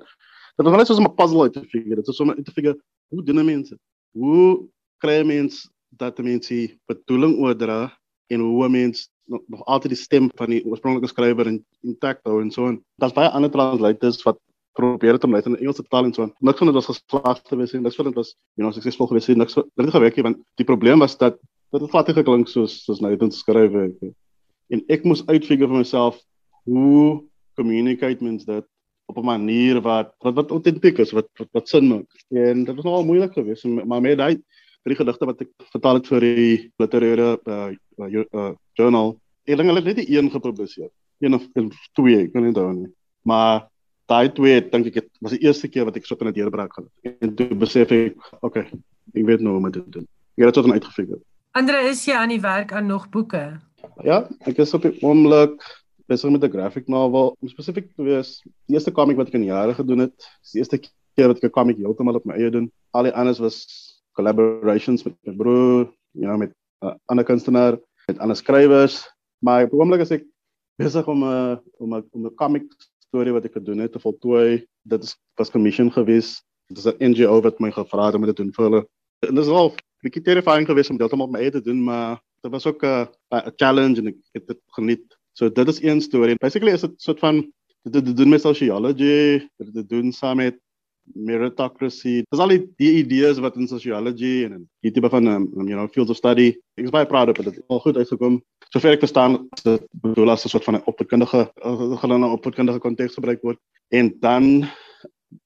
[0.60, 1.96] Dit was net soos 'n puzzle uit te figure.
[1.96, 3.78] Dit is om uit te figure hoe doen mense?
[4.12, 4.68] Hoe
[4.98, 10.50] kry mense dat mense bedoeling oordra en hoe mense nog, nog altyd die stem van
[10.54, 14.40] die oorspronklike skrywer in intact hou en so en daar's baie ander translators wat
[14.78, 16.90] probeer het om net in Engels te vertaal en so en niks van dit was
[16.90, 19.94] geslaag gewees en niks van dit was you know suksesvol gewees en niks dit het
[19.96, 21.40] gewerk want die probleem was dat
[21.72, 24.12] dit vattig geklink soos soos nou dit geskryf het
[24.76, 26.22] en ek moes uitfigure vir myself
[26.66, 27.24] hoe
[27.56, 28.66] communicate mens dit
[29.10, 32.76] op 'n manier wat wat wat autentiek is wat wat, wat sin maak en dit
[32.76, 34.38] was nogal moeilik geweest maar met daai
[34.84, 39.18] vir die gedigte wat ek vertaal het vir die literêre uh, uh, uh, journal.
[39.46, 40.90] Ek dink hulle het net een gepubliseer.
[41.20, 41.46] Een of
[41.98, 42.92] twee, ek kan nie onthou nie.
[43.28, 43.68] Maar
[44.10, 46.74] daai twee dink ek het was die eerste keer wat ek so in 'n deurbraak
[46.74, 47.18] gehad het.
[47.22, 48.66] En toe besef ek, okay,
[49.14, 50.08] ek weet nou hoe om dit te doen.
[50.38, 51.22] Ek het dit tot uitgefigure.
[51.52, 53.60] Andre, is jy aan die werk aan nog boeke?
[54.04, 55.60] Ja, ek is op die oomblik
[56.10, 57.36] besig met 'n graphic novel.
[57.40, 60.60] Om spesifiek te wees, die eerste comic wat ek in jare gedoen het, is die
[60.62, 62.72] eerste keer wat ek 'n comic heeltemal op my eie doen.
[62.92, 63.58] Al die anders was
[64.18, 69.08] collaborations met my broer, know, met uh, ander kunstenaar, met ander skrywers,
[69.40, 70.26] maar op oomblik is ek
[70.80, 72.66] besig om 'n uh, om 'n om 'n comic
[73.10, 74.66] storie wat ek gedoen het te voltooi.
[74.84, 76.42] Dit is was commission gewees.
[76.68, 78.88] Dit is 'n NGO wat my gevra het om dit te doen vir hulle.
[79.28, 81.62] En dit is al 'n bietjie terrifying geweest om dit om op my eie te
[81.62, 85.19] doen, maar dit was ook 'n 'n challenge en ek het dit geniet.
[85.40, 86.36] So dit is een storie.
[86.36, 87.38] Basically is dit soort van
[87.88, 90.58] dit te doen met sociology, dit te doen saam met
[91.16, 92.24] meritocracy.
[92.28, 95.78] Dis al die, die idees wat in sociology en in die tipe van um, you
[95.78, 96.50] know fields of study.
[96.76, 97.62] Ek is baie proud of dit.
[97.72, 98.42] Al goed uitgekom.
[98.68, 101.48] Sover ek verstaan, dit bedoel as 'n soort van 'n opvoedkundige
[102.04, 103.60] gelang opvoedkundige konteks gebruik word.
[103.96, 104.68] En dan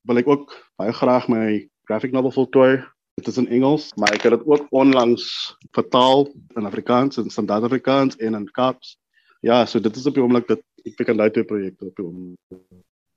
[0.10, 2.82] wil ek ook baie graag my graphic novel voltooi.
[3.22, 6.28] Dit is in Engels, maar ek het dit ook onlangs vertaal
[6.58, 8.98] in Afrikaans en standaard Afrikaans en in Kaaps.
[9.44, 12.06] Ja, so dit is op die oomblik dat ek kan daai twee projekte op die
[12.06, 12.64] oomblik.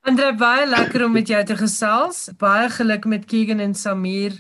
[0.06, 2.26] Andre baie lekker om met jou te gesels.
[2.38, 4.34] Baie geluk met Keegan en Samir.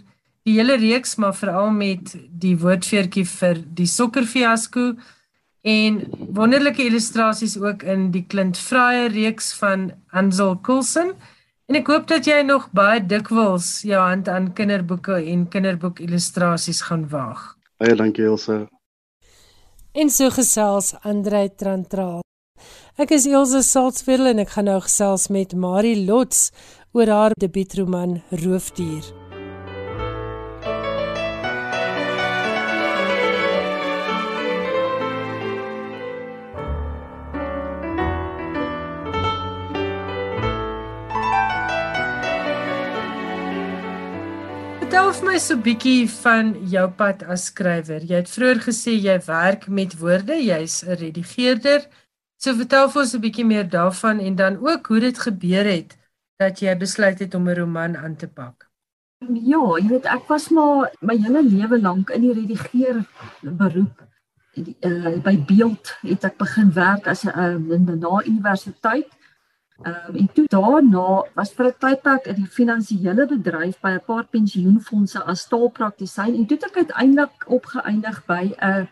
[0.46, 4.92] Die hele reeks, maar veral met die woordfeertjie vir die sokkerfiasko
[5.66, 5.98] en
[6.34, 11.14] wonderlike illustrasies ook in die Klint Vrye reeks van Ansel Coulson.
[11.66, 16.84] En ek hoop dat jy nog baie dikwels jou hand aan kinderboeke en kinderboek illustrasies
[16.86, 17.56] gaan waag.
[17.82, 18.64] Baie dankie Elsa.
[19.96, 22.20] En so gesels Andre Trantraal.
[23.00, 26.50] Ek is Elsje Salzwetel en ek gaan nou gesels met Marie Lots
[26.92, 29.25] oor haar debuutroman Roofdier.
[44.96, 48.00] Vertel vir my so 'n bietjie van jou pad as skrywer.
[48.10, 51.84] Jy het vroeër gesê jy werk met woorde, jy's 'n redigeerder.
[52.40, 55.98] So vertel vir ons 'n bietjie meer daarvan en dan ook hoe dit gebeur het
[56.38, 58.70] dat jy besluit het om 'n roman aan te pak.
[59.52, 63.04] Ja, jy weet ek was maar my hele lewe lank in die redigeer
[63.42, 64.00] beroep.
[64.80, 69.12] Uh, by beeld het ek begin werk as 'n uh, na universiteit.
[69.82, 74.04] Ehm um, en toe daarna was vir 'n tydperk in die finansiële bedryf by 'n
[74.06, 78.88] paar pensioenfonde as taalpraktisyn en toe het ek uiteindelik opgeëindig by 'n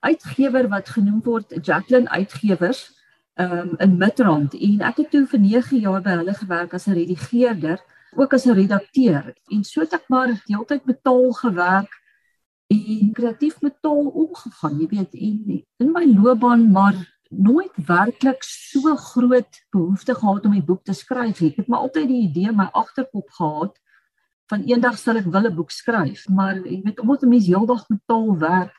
[0.00, 2.94] uitgewer wat genoem word Jacqueline Uitgewers
[3.34, 4.54] um, in Midrand.
[4.54, 7.78] En ek het toe vir 9 jaar by hulle gewerk as 'n redigeerder,
[8.14, 9.34] ook as 'n redakteur.
[9.48, 11.92] En so het ek maar deeltyd met taal gewerk
[12.66, 18.96] en kreatief met taal omgegaan, jy weet, en in my loopbaan maar nooit werklik so
[18.96, 21.50] groot behoefte gehad om 'n boek te skryf nie.
[21.50, 23.78] Ek het maar altyd die idee my agterkop gehad
[24.48, 27.88] van eendag sal ek wil 'n boek skryf, maar jy weet omdat 'n mens heeldag
[27.88, 28.74] met taal werk,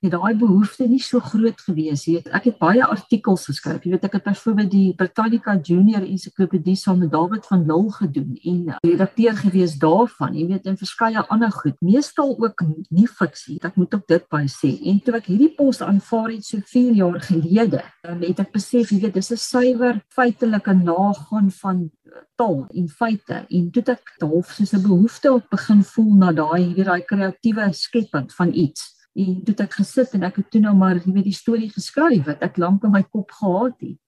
[0.00, 2.18] het daai behoefte nie so groot gewees nie.
[2.32, 3.84] Ek het baie artikels geskryf.
[3.84, 8.38] Jy weet ek het byvoorbeeld die Britannica Junior Encyclopedia saam met David van Lille gedoen
[8.52, 10.36] en redakteur gewees daarvan.
[10.38, 13.58] Jy weet in verskeie ander goed, meestal ook nie fiksie.
[13.60, 14.72] Ek moet ook dit by sê.
[14.88, 17.82] En toe ek hierdie pos aanvaar het so 4 jaar gelede,
[18.24, 21.90] het ek besef jy weet dis 'n suiwer feitelike nagaan van
[22.36, 26.62] taal en feite en toe ek half soos 'n behoefte op begin voel na daai
[26.62, 30.60] hierdie daai kreatiewe skepping van iets en toe het ek gesit en ek het toe
[30.60, 33.98] nou maar jy weet die storie geskryf wat ek lank in my kop gehad het.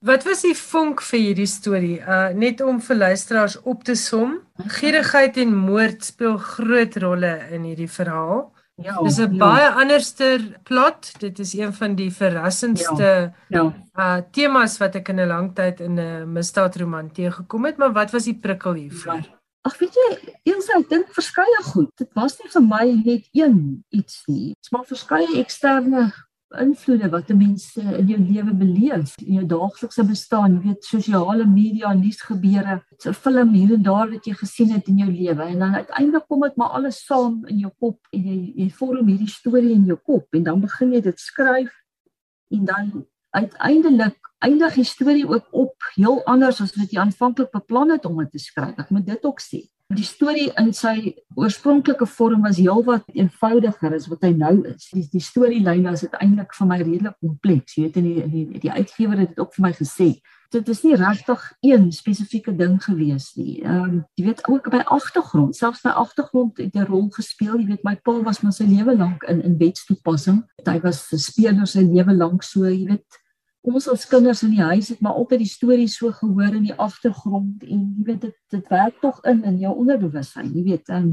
[0.00, 1.98] Wat was die vonk vir hierdie storie?
[2.00, 4.38] Uh net om vir luisteraars op te som,
[4.78, 8.48] gierigheid en moord speel groot rolle in hierdie verhaal.
[8.80, 9.38] Ja, dis 'n ja.
[9.38, 11.12] baie anderster plot.
[11.20, 13.64] Dit is een van die verrassendste ja, ja.
[13.98, 18.10] uh temas wat ek in 'n lang tyd in 'n misdaadroman teëgekom het, maar wat
[18.10, 19.20] was die prikkel hiervoor?
[19.20, 19.39] Ja.
[19.68, 21.90] Ag weet jy, eens ek dink verskeie goed.
[22.00, 23.58] Dit was nie vir my net een
[23.92, 24.54] iets nie.
[24.56, 26.08] Dit's maar verskeie eksterne
[26.58, 31.46] invloede wat 'n mens in jou lewe beleef, in jou daaglikse bestaan, jy weet sosiale
[31.46, 35.58] media, nuusgebeure, 'n film hier en daar wat jy gesien het in jou lewe en
[35.58, 39.28] dan uiteindelik kom dit maar alles saam in jou kop en jy jy vorm hierdie
[39.28, 41.72] storie in jou kop en dan begin jy dit skryf
[42.50, 47.92] en dan uiteindelik eindig die storie ook op heel anders as wat jy aanvanklik beplan
[47.94, 48.78] het om dit te skryf.
[48.80, 49.66] Ek moet dit ook sê.
[49.90, 54.86] Die storie in sy oorspronklike vorm was heelwat eenvoudiger as wat hy nou is.
[54.94, 57.74] Die die storielyn is uiteindelik vir my redelik kompleks.
[57.74, 60.12] Jy weet in die die, die uitgewer het dit ook vir my gesê.
[60.54, 63.64] Dit is nie regtig een spesifieke ding gewees nie.
[63.64, 67.58] Ehm um, jy weet ook by agtergrond, selfs my agtergrond het 'n rol gespeel.
[67.58, 70.44] Jy weet my pa was maar sy lewe lank in in wetstoepassing.
[70.66, 73.19] Hy was 'n speler sy lewe lank so, jy weet
[73.60, 76.76] ons as kinders in die huis het maar altyd die stories so gehoor in die
[76.76, 81.10] agtergrond en jy weet dit dit werk tog in in jou onderbewussyn jy weet um,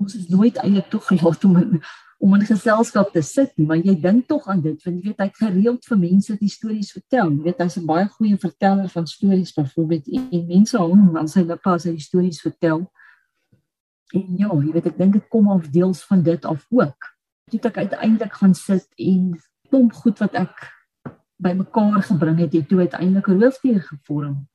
[0.00, 1.82] ons is nooit eintlik toegelaat om in,
[2.20, 5.20] om in geselskap te sit nie maar jy dink tog aan dit want jy weet
[5.20, 7.30] hy gereeld vir mense die stories vertel.
[7.34, 11.44] Jy weet hy's 'n baie goeie verteller van stories byvoorbeeld en mense hom aan sy
[11.44, 12.84] lippe as hy die stories vertel.
[14.14, 17.12] En ja jy weet ek dink dit kom af deels van dit af ook.
[17.50, 19.32] Toe ek uiteindelik gaan sit en
[19.68, 20.79] klomp goed wat ek
[21.42, 24.48] bymekaar gebring het jy toe uiteindelik 'n hoofdier gevorm.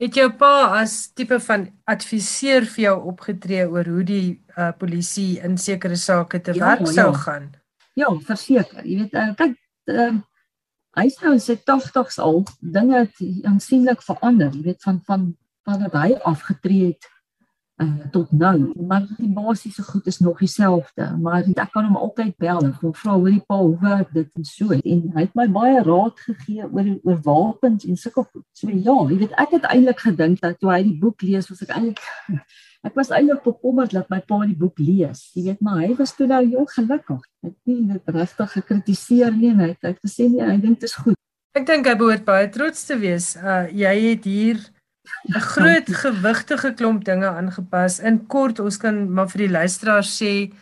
[0.00, 5.40] Het jou pa as tipe van adviseur vir jou opgetree oor hoe die uh, polisie
[5.44, 7.18] in sekere sake te ja, werk sou ja.
[7.18, 7.50] gaan?
[7.94, 8.80] Ja, verseker.
[8.84, 9.58] Jy weet, uh, kyk,
[9.92, 10.14] uh,
[10.96, 14.50] hy sê nou sy 80's al dinge het aansienlik verander.
[14.56, 15.36] Jy weet van van
[15.68, 17.08] van wat hy afgetree het
[17.80, 18.72] uh, tot nou.
[18.86, 22.94] Maar die basiese goed is nog dieselfde, maar ek kan hom altyd bel en hom
[22.94, 26.18] vra hoe die pa hoe werk dit en so en hy het my baie raad
[26.26, 28.46] gegee oor oor wapens en sulke goed.
[28.56, 31.62] So ja, jy weet ek het eintlik gedink dat toe hy die boek lees, was
[31.66, 32.02] ek eintlik
[32.86, 35.28] ek was eintlik bekommerd dat my pa die boek lees.
[35.36, 37.24] Jy weet maar hy was toe nou jong gelukkig.
[37.40, 40.88] Hy het nie dit regtig gekritiseer nie en hy het gesê nee, hy dink dit
[40.88, 41.16] is goed.
[41.56, 43.32] Ek dink hy behoort baie trots te wees.
[43.40, 44.60] Uh jy het hier
[45.28, 47.98] 'n groot gewigtige klomp dinge aangepas.
[47.98, 50.52] In kort, ons kan maar vir die luisteraars sê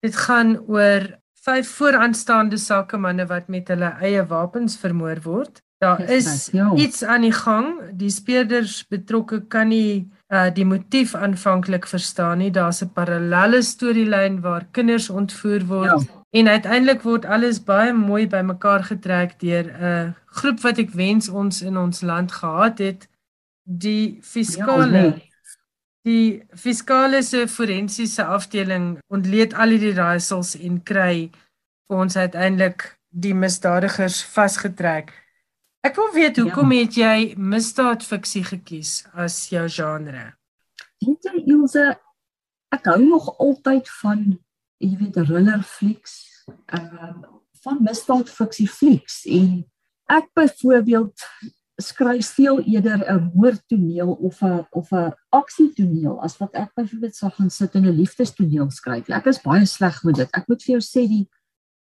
[0.00, 5.62] dit gaan oor vyf vooraanstaande sakemanne wat met hulle eie wapens vermoor word.
[5.78, 6.72] Daar is ja.
[6.74, 7.66] iets aan die gang.
[7.92, 12.50] Die speurders betrokke kan nie uh, die motief aanvanklik verstaan nie.
[12.50, 16.00] Daar's 'n parallelle storielyn waar kinders ontvoer word.
[16.00, 16.22] Ja.
[16.30, 21.62] En uiteindelik word alles baie mooi bymekaar getrek deur 'n groep wat ek wens ons
[21.62, 23.08] in ons land gehad het
[23.66, 25.14] die fiskale ja,
[26.06, 31.26] die fiskale se forensiese afdeling ontleed al hierdie raaisels en kry
[31.86, 35.10] vir ons uiteindelik die misdadigers vasgetrek.
[35.86, 36.84] Ek wil weet hoekom ja.
[36.84, 40.28] het jy misdaadfiksie gekies as jou genre?
[41.02, 41.88] Weet jy Ilse,
[42.74, 44.24] ek hou nog altyd van
[44.82, 46.20] jy weet thriller flieks,
[46.70, 47.14] ehm uh,
[47.66, 49.64] van misdaadfiksie flieks en
[50.14, 51.24] ek byvoorbeeld
[51.76, 57.30] skryf veel eerder 'n moordtoneel of 'n of 'n aksietoneel as wat ek byvoorbeeld sou
[57.30, 59.08] gaan sit en 'n liefdestoneel skryf.
[59.08, 60.28] Ek is baie sleg met dit.
[60.32, 61.28] Ek moet vir jou sê die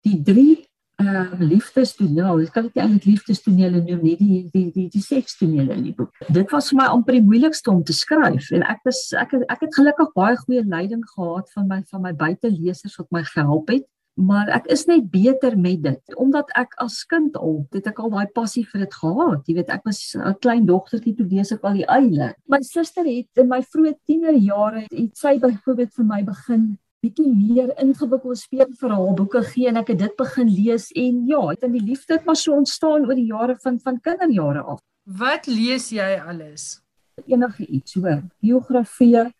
[0.03, 5.03] die drie uh liefdestoneel, ek kan dit eintlik liefdestonele noem, nie die die die die
[5.03, 6.11] sekstonele in die boek.
[6.33, 9.61] Dit was vir my amper die moeilikste om te skryf en ek was ek ek
[9.61, 13.85] het gelukkig baie goeie leiding gehad van my van my buitelesers wat my gehelp het
[14.17, 18.11] maar ek is net beter met dit omdat ek as kind al het ek al
[18.15, 19.43] daai passie vir dit gehad.
[19.45, 22.35] Jy weet ek was 'n klein dogtertjie toe lees ek al die eile.
[22.49, 27.75] My suster het in my vroeë tienerjare het sy byvoorbeeld vir my begin bietjie meer
[27.77, 32.17] ingewikkelde speelverhaalboeke gee en ek het dit begin lees en ja het in die liefde
[32.17, 34.81] het maar so ontstaan oor die jare van van kinderjare af.
[35.05, 36.81] Wat lees jy alles?
[37.27, 38.23] Enige iets hoor.
[38.41, 39.33] Biografie ehm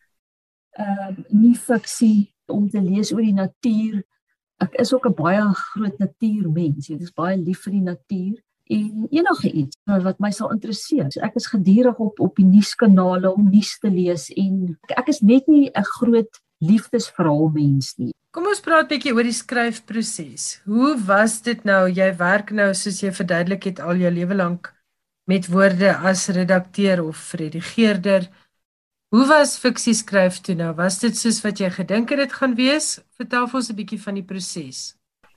[0.79, 4.05] uh, nie fiksie om te lees oor die natuur
[4.63, 6.91] ek is ook 'n baie groot natuurmens.
[6.91, 8.37] Ek is baie lief vir die natuur
[8.67, 11.07] en enige iets wat my sal interesseer.
[11.11, 15.21] So ek is gedurig op op die nuuskanale om nuus te lees en ek is
[15.21, 18.13] net nie 'n groot liefdesverhaal mens nie.
[18.31, 20.61] Kom ons praat 'n bietjie oor die skryfproses.
[20.65, 21.89] Hoe was dit nou?
[21.89, 24.73] Jy werk nou soos jy verduidelik het al jou lewe lank
[25.27, 28.29] met woorde as redakteur of redigeerder.
[29.17, 30.75] Hoe was fiksie skryf toe nou?
[30.77, 32.99] Was dit soos wat jy gedink het dit gaan wees?
[33.17, 34.81] Vertel vir ons 'n bietjie van die proses.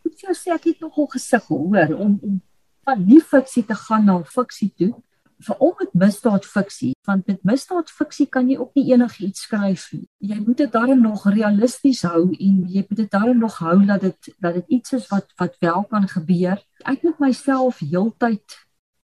[0.03, 2.41] Ek sê sê ek het nogal gesig hoor om om
[2.83, 4.91] van nie fiksie te gaan na fiksie toe.
[5.39, 10.07] Veral met misdaadfiksie, want met misdaadfiksie kan jy ook nie enigiets skryf nie.
[10.17, 14.01] Jy moet dit daarom nog realisties hou en jy moet dit daarom nog hou dat
[14.01, 16.59] dit dat dit iets is wat wat wel kan gebeur.
[16.83, 18.59] Ek moet myself heeltyd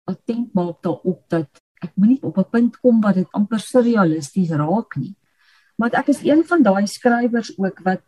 [0.05, 4.95] attent maak daarop dat ek moenie op 'n punt kom waar dit amper surrealisties raak
[4.95, 5.15] nie.
[5.75, 8.05] Maar ek is een van daai skrywers ook wat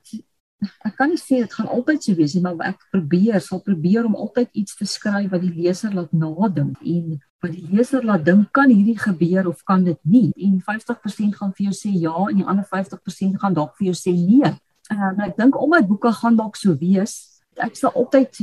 [0.87, 4.05] ek kan nie sê dit gaan altyd so wees nie, maar ek probeer, sal probeer
[4.05, 8.23] om altyd iets te skryf wat die leser laat nadink en wat die leser laat
[8.25, 10.31] dink kan hierdie gebeur of kan dit nie.
[10.37, 13.97] En 50% gaan vir jou sê ja en die ander 50% gaan dalk vir jou
[13.99, 14.53] sê nee.
[14.91, 17.41] Uh, ek dink om my boeke gaan dalk so wees.
[17.59, 18.39] Ek sal altyd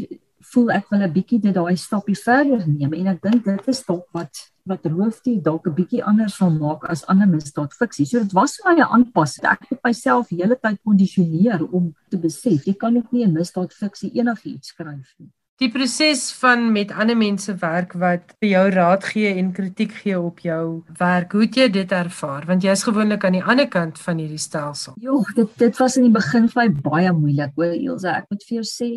[0.52, 3.82] voel ek wil 'n bietjie dit daai stappie verder neem en ek dink dit is
[3.86, 8.06] dalk wat wat roofdier dalk 'n bietjie anders sal maak as ander misdaadfiksie.
[8.06, 9.44] So dit was vir my 'n aanpassing.
[9.44, 14.12] Ek het myself hele tyd kondisioneer om te besef jy kan ook nie 'n misdaadfiksie
[14.14, 15.30] enigiets skryf nie.
[15.60, 20.16] Die proses van met ander mense werk wat vir jou raad gee en kritiek gee
[20.16, 22.46] op jou werk, hoe het jy dit ervaar?
[22.48, 24.94] Want jy's gewoonlik aan die ander kant van hierdie stelsel.
[24.96, 28.08] Jo, dit dit was in die begin vir my baie moeilik, hoor Ilse.
[28.08, 28.88] Ek moet vir jou sê,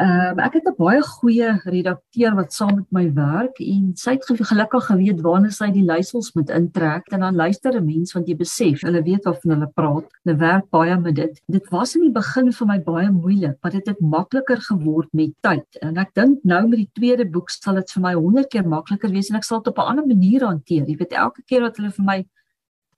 [0.00, 4.12] Ehm uh, ek het 'n baie goeie redakteur wat saam met my werk en sy
[4.16, 8.28] het gelukkig geweet waarna sy die leiersels moet intrek en dan luister 'n mens want
[8.28, 10.06] jy besef hulle weet of hulle praat.
[10.24, 11.42] Hulle werk baie met dit.
[11.46, 15.34] Dit was in die begin vir my baie moeilik, maar dit het makliker geword met
[15.40, 15.68] tyd.
[15.82, 19.10] En ek dink nou met die tweede boek sal dit vir my 100 keer makliker
[19.10, 20.88] wees en ek sal dit op 'n ander manier hanteer.
[20.88, 22.24] Jy weet elke keer wat hulle vir my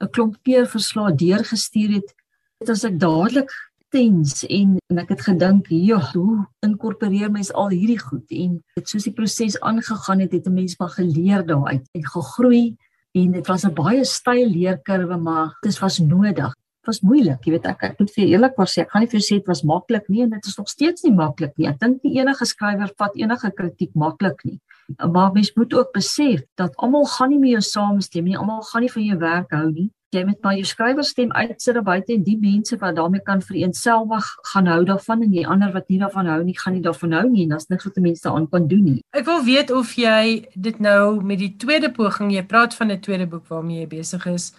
[0.01, 2.15] 'n klomp keer verslae deurgestuur het,
[2.61, 3.51] het as ek dadelik
[3.93, 8.88] tens en en ek het gedink, "Ja, hoe inkorporeer mens al hierdie goed?" En dit
[8.88, 12.76] soos die proses aangegaan het, het 'n mens maar geleer daaruit en gegroei
[13.12, 16.55] en dit was 'n baie styl leerkurwe, maar dit was nodig.
[16.55, 19.20] Dit was moeilik, jy weet ek ek moet vir eerlikwaar sê, ek gaan nie vir
[19.20, 21.68] sê dit was maklik nie en dit is nog steeds nie maklik nie.
[21.68, 24.61] Ek dink nie enige skrywer vat enige kritiek maklik nie.
[24.99, 28.80] Maar mens moet ook besef dat almal gaan nie met jou saamstem nie, almal gaan
[28.80, 32.25] nie van jou werk hou nie jy met maar jou skrywerstem uitsit daar buite en
[32.27, 36.29] die mense wat daarmee kan vereenselwig gaan hou daarvan en die ander wat nie daarvan
[36.31, 38.85] hou nie gaan nie daarvan hou nie en daar's niks wat mense aan kan doen
[38.85, 39.01] nie.
[39.17, 43.01] Ek wil weet of jy dit nou met die tweede poging, jy praat van 'n
[43.01, 44.53] tweede boek waarmee jy besig is,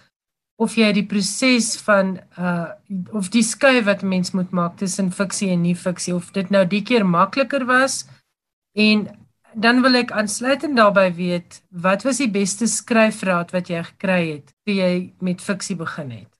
[0.56, 2.70] of jy die proses van uh
[3.12, 6.64] of die skuif wat mens moet maak tussen fiksie en nie fiksie of dit nou
[6.66, 8.04] die keer makliker was
[8.78, 9.08] en
[9.56, 14.54] dan wil ek aansluitend daarbey weet, wat was die beste skryfraad wat jy gekry het
[14.66, 14.92] toe jy
[15.24, 16.30] met fiksie begin het?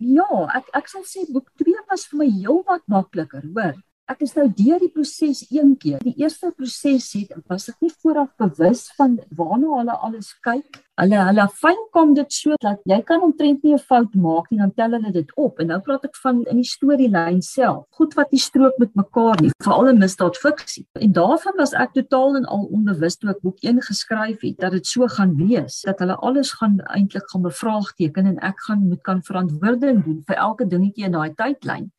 [0.00, 3.76] Ja, ek ek sal sê boek 2 was vir my heelwat makliker, hoor.
[4.10, 6.00] Ek is nou deur die proses een keer.
[6.02, 10.80] Die eerste proses het was ek nie vooraf bewus van waarna hulle alles kyk.
[10.98, 14.72] Hulle hulle fynkom dit so dat jy kan omtrent nie 'n fout maak nie, dan
[14.74, 15.60] tel hulle dit op.
[15.60, 17.86] En nou praat ek van in die storielyn self.
[17.90, 20.86] Goed wat nie strook met mekaar nie, veral in misdaadfiksie.
[20.98, 24.72] En daarvan was ek totaal en al onbewus toe ek boek 1 geskryf het dat
[24.72, 29.02] dit so gaan wees, dat hulle alles gaan eintlik gaan bevraagteken en ek gaan moet
[29.02, 31.92] kan verantwoording doen vir elke dingetjie in daai tydlyn.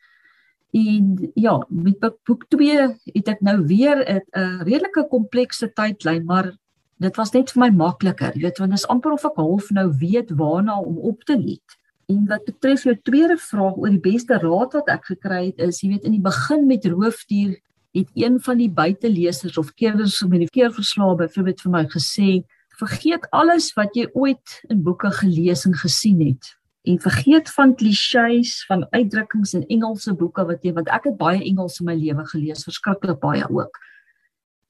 [0.71, 6.55] En ja, met boek 2 het ek nou weer 'n redelike komplekse tydlyn, maar
[6.97, 8.31] dit was net vir my makliker.
[8.33, 11.77] Jy weet, want is amper of ek half nou weet waarna om op te let.
[12.07, 15.81] En wat betref jou tweede vraag oor die beste raad wat ek gekry het, is
[15.81, 17.59] jy weet in die begin met roofdier
[17.91, 22.43] het een van die buitelesers of keerders met die keerverslae byvoorbeeld vir my gesê,
[22.79, 28.65] vergeet alles wat jy ooit in boeke gelees en gesien het en vergeet van klisjées
[28.65, 32.25] van uitdrukkings in Engelse boeke wat jy want ek het baie Engels in my lewe
[32.33, 33.77] gelees verskriklik baie ook.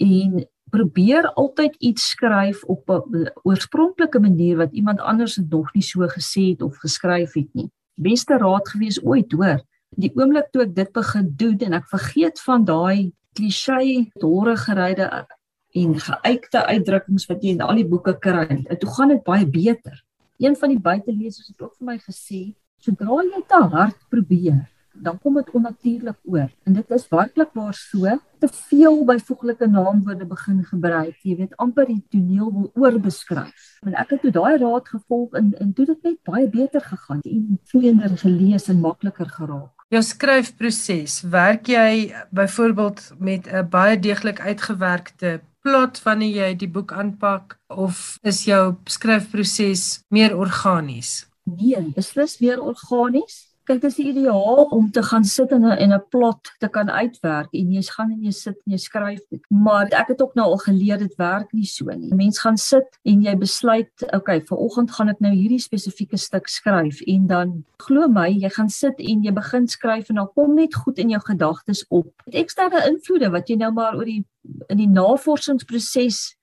[0.02, 6.08] En probeer altyd iets skryf op 'n oorspronklike manier wat iemand anders nog nie so
[6.08, 7.72] gesê het of geskryf het nie.
[7.96, 9.62] Beste raad gewees ooit hoor.
[9.90, 15.28] Die oomblik toe ek dit begin doen en ek vergeet van daai klisjé dore geryde
[15.74, 19.48] en geuite uitdrukkings wat jy in al die boeke kry en toe gaan dit baie
[19.48, 20.04] beter
[20.42, 22.42] een van die buitelesers het ook vir my gesê,
[22.82, 26.50] sodra jy te hard probeer, dan kom dit onnatuurlik oor.
[26.66, 31.20] En dit is werklik waar so, te veel byvoeglike naamwoorde begin gebruik.
[31.24, 33.68] Jy weet amper die toneel wil oorbeskryf.
[33.86, 37.22] En ek het toe daai raad gevolg en en toe dit net baie beter gegaan
[37.22, 39.86] en vloeiender gelees en makliker geraak.
[39.92, 46.92] Jou skryfproses, werk jy byvoorbeeld met 'n baie deeglik uitgewerkte plot wanneer jy die boek
[46.92, 51.28] aanpak of is jou skryfproses meer organies?
[51.44, 56.04] Nee, beslis meer organies kyk dis ideaal om te gaan sit in 'n en 'n
[56.10, 59.42] plot te kan uitwerk en jy gaan en jy sit en jy skryf dit.
[59.50, 62.14] Maar ek het ook nou al geleer dit werk nie so nie.
[62.14, 67.02] Mens gaan sit en jy besluit, okay, vanoggend gaan ek nou hierdie spesifieke stuk skryf
[67.08, 70.76] en dan glo my, jy gaan sit en jy begin skryf en dan kom net
[70.76, 72.08] goed in jou gedagtes op.
[72.26, 74.26] Dit eksterne invloede wat jy nou maar oor die
[74.70, 76.36] in die navorsingsproses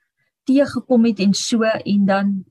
[0.48, 2.44] teëgekom het en so en dan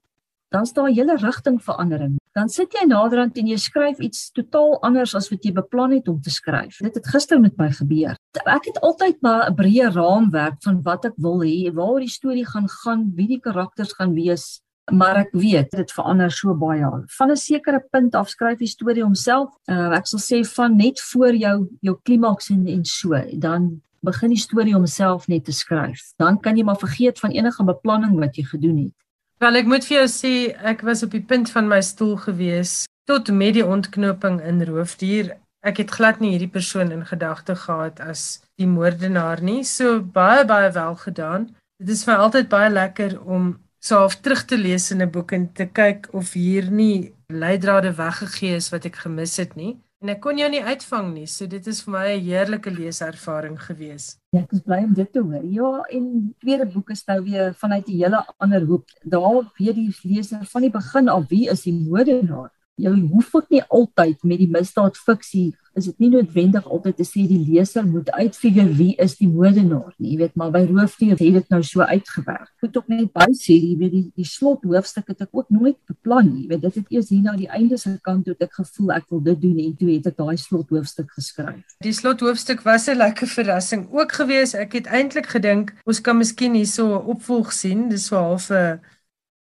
[0.50, 2.18] dan's daar 'n hele rigtingverandering.
[2.34, 6.08] Dan sit jy naderhand en jy skryf iets totaal anders as wat jy beplan het
[6.08, 6.78] om te skryf.
[6.78, 8.16] Dit het gister met my gebeur.
[8.46, 12.46] Ek het altyd maar 'n breë raamwerk van wat ek wil hê, waar die storie
[12.46, 14.62] gaan gaan, wie die karakters gaan wees.
[14.92, 16.88] maar ek weet dit verander so baie.
[17.18, 19.50] Van 'n sekere punt af skryf die storie homself.
[19.68, 24.30] Uh, ek sal sê van net voor jou jou klimaks en en so, dan begin
[24.30, 26.14] die storie homself net te skryf.
[26.18, 28.96] Dan kan jy maar vergeet van enige beplanning wat jy gedoen het.
[29.38, 30.34] Wel ek moet vir jou sê
[30.66, 35.36] ek was op die punt van my stoel gewees tot met die ontknoping in Roofdier.
[35.62, 39.64] Ek het glad nie hierdie persoon in gedagte gehad as die moordenaar nie.
[39.64, 41.50] So baie baie wel gedaan.
[41.78, 45.32] Dit is vir altyd baie lekker om so half terug te lees in 'n boek
[45.32, 49.78] en te kyk of hier nie leidrade weggegee is wat ek gemis het nie.
[49.98, 51.26] En ek kon jou nie uitvang nie.
[51.26, 54.20] So dit is vir my 'n heerlike leeservaring gewees.
[54.32, 55.44] Ja, ek is bly om dit te hoor.
[55.44, 58.86] Ja, en tweede boek is nou weer vanuit 'n hele ander hoek.
[59.04, 62.52] Daar weet die leser van die begin af wie is die moordenaar.
[62.78, 67.06] Jy hoef ook nie altyd met die misdaad fiksie is dit nie noodwendig altyd te
[67.06, 71.14] sê die leser moet uitfigure wie is die moordenaar nie, jy weet, maar by roofdier
[71.20, 72.50] het dit nou so uitgewerk.
[72.64, 75.78] Moet ook net by sê, jy weet die die slot hoofstuk het ek ook nooit
[75.90, 76.46] beplan nie.
[76.46, 79.08] Jy weet, dit het eers hier na die einde se kant toe ek gevoel ek
[79.14, 81.78] wil dit doen en toe het ek daai slot hoofstuk geskryf.
[81.86, 84.56] Die slot hoofstuk was 'n lekker verrassing ook geweest.
[84.56, 87.90] Ek het eintlik gedink ons kan miskien hierso 'n opvolg sien.
[87.90, 88.80] Dis so half 'n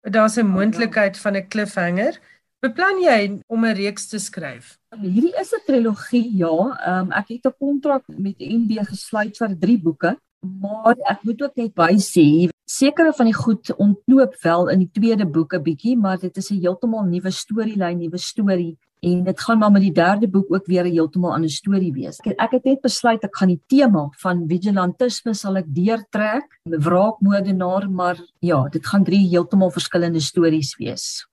[0.02, 2.18] daar's 'n moontlikheid van 'n cliffhanger.
[2.64, 4.78] Beplan jy om 'n reeks te skryf?
[4.96, 6.56] Hierdie is 'n trilogie, ja.
[6.88, 11.56] Um, ek het 'n kontrak met NB gesluit vir 3 boeke, maar ek moet ook
[11.56, 15.96] net by sê, sekere van die goed ontknoop wel in die tweede boek 'n bietjie,
[15.96, 19.92] maar dit is 'n heeltemal nuwe storielyn, nuwe storie en dit gaan maar met die
[19.92, 22.18] derde boek ook weer 'n heeltemal ander storie wees.
[22.24, 27.90] Ek, ek het net besluit ek gaan die tema van vigilantisme sal ek deurtrek, wraakmoordenaar,
[27.90, 31.26] maar ja, dit gaan drie heeltemal verskillende stories wees.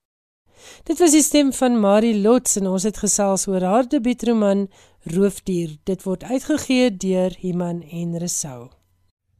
[0.84, 4.68] Dit was die stem van Marie Lots en ons het gesels oor haar debuutroman
[5.14, 5.76] Roofdier.
[5.84, 8.70] Dit word uitgegee deur Iman en Resou.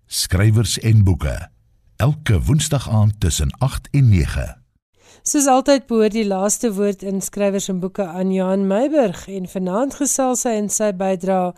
[0.06, 1.48] Skrywers en boeke.
[1.96, 4.64] Elke Woensdag aand tussen 8 en 9.
[5.22, 9.96] Soos altyd behoort die laaste woord in skrywers en boeke aan Johan Meiburg en vanaand
[10.02, 11.54] gesels hy in sy bydrae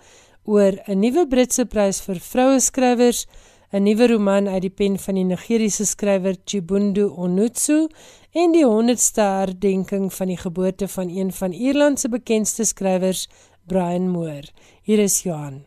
[0.46, 3.26] oor 'n nuwe Britse prys vir vroue skrywers
[3.72, 7.88] 'n nuwe roman uit die pen van die Nigeriese skrywer Chibundu Onutsu
[8.30, 13.28] en die 100ste herdenking van die geboorte van een van Ierland se bekendste skrywers,
[13.66, 14.52] Brian Moore.
[14.82, 15.64] Hier is Johan.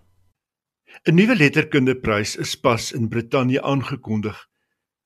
[1.04, 4.48] 'n Nuwe letterkundeprys is pas in Brittanje aangekondig.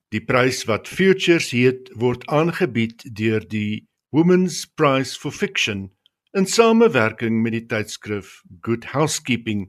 [0.10, 5.90] Die prys wat Futures heet, word aangebied deur die Women's Prize for Fiction
[6.34, 9.68] in samewerking met die tydskrif Good Housekeeping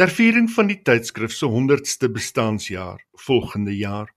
[0.00, 4.08] ter viering van die tydskrif se 100ste bestaanjaar volgende jaar.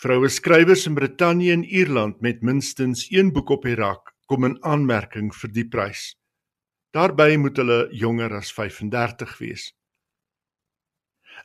[0.00, 4.56] Vroue skrywers in Brittanje en Ierland met minstens 1 boek op die rak kom in
[4.64, 6.14] aanmerking vir die prys.
[6.96, 9.66] Daarby moet hulle jonger as 35 wees.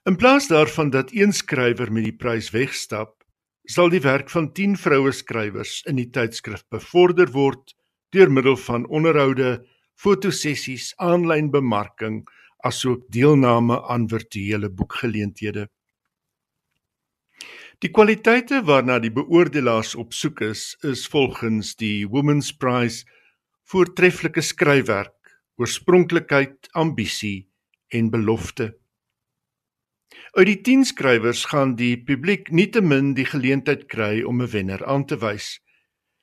[0.07, 3.25] In plaas daarvan dat een skrywer met die prys wegstap,
[3.67, 7.75] sal die werk van 10 vroue skrywers in die tydskrif bevorder word
[8.15, 9.65] deur middel van onderhoude,
[9.99, 12.23] fotosessies, aanlyn bemarking
[12.66, 15.68] asook deelname aan virtuele boekgeleenthede.
[17.84, 23.03] Die kwaliteite waarna die beoordelaars op soek is, is volgens die Women's Prize
[23.70, 27.47] voortreffelike skryfwerk, oorspronklikheid, ambisie
[27.88, 28.72] en belofte.
[30.36, 35.05] Uit die 10 skrywers gaan die publiek nietemin die geleentheid kry om 'n wenner aan
[35.05, 35.59] te wys.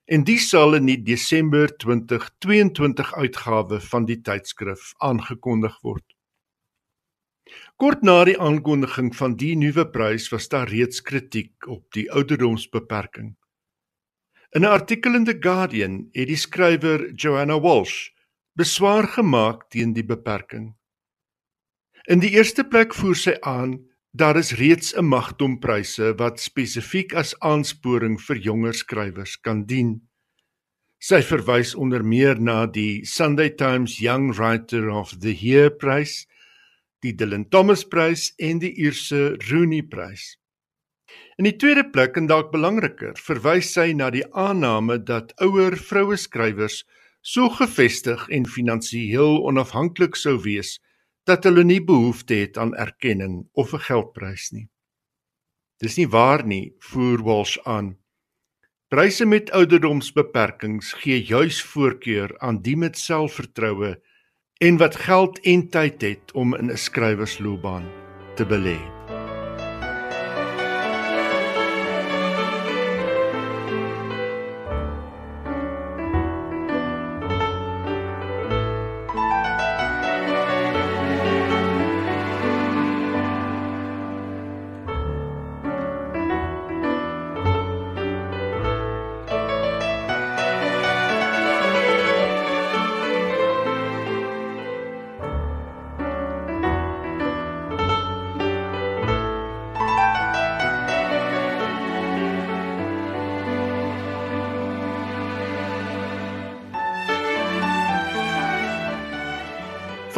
[0.06, 6.11] En dit sal in die Desember 2022 uitgawe van die tydskrif aangekondig word.
[7.76, 13.34] Kort na die aankondiging van die nuwe prys was daar reeds kritiek op die ouderdomsbeperking.
[14.52, 18.10] In 'n artikel in The Guardian het die skrywer Joanna Walsh
[18.54, 20.74] beswaar gemaak teen die beperking.
[22.04, 23.78] In die eerste plek voer sy aan
[24.12, 30.00] daar is reeds 'n magtompryse wat spesifiek as aansporing vir jonger skrywers kan dien.
[31.00, 36.26] Sy verwys onder meer na die Sunday Times Young Writer of the Year prys
[37.02, 40.36] die Dylan Thomas Prys en die Ierse Rooney Prys.
[41.40, 46.16] In die tweede plek en dalk belangriker, verwys sy na die aanname dat ouer vroue
[46.20, 46.82] skrywers
[47.22, 50.76] so gevestig en finansiëel onafhanklik sou wees
[51.26, 54.68] dat hulle nie behoefte het aan erkenning of 'n geldprys nie.
[55.82, 57.96] Dis nie waar nie, voer Walsh aan.
[58.88, 63.96] Pryse met ouderdomsbeperkings gee juis voorkeur aan die met selfvertroue
[64.62, 67.86] en wat geld en tyd het om in 'n skrywersloopbaan
[68.34, 69.01] te belê.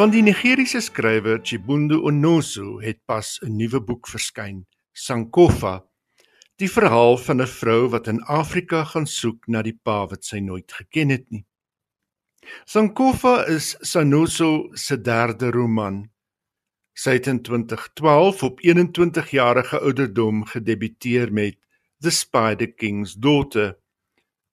[0.05, 5.81] Van die Nigeriese skrywer Chibundu Onoso het pas 'n nuwe boek verskyn, Sankofa,
[6.61, 10.39] die verhaal van 'n vrou wat in Afrika gaan soek na die pa wat sy
[10.39, 11.45] nooit geken het nie.
[12.65, 16.09] Sankofa is Sanoso se derde roman.
[16.93, 21.57] Sy het in 2012 op 21 jarige ouderdom gedebuteer met
[21.99, 23.75] The Spider King's Daughter,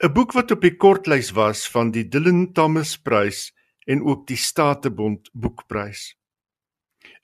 [0.03, 3.53] 'n boek wat op die kortlys was van die Dylan Thomas Prys
[3.87, 6.13] en ook die Statebond Boekprys.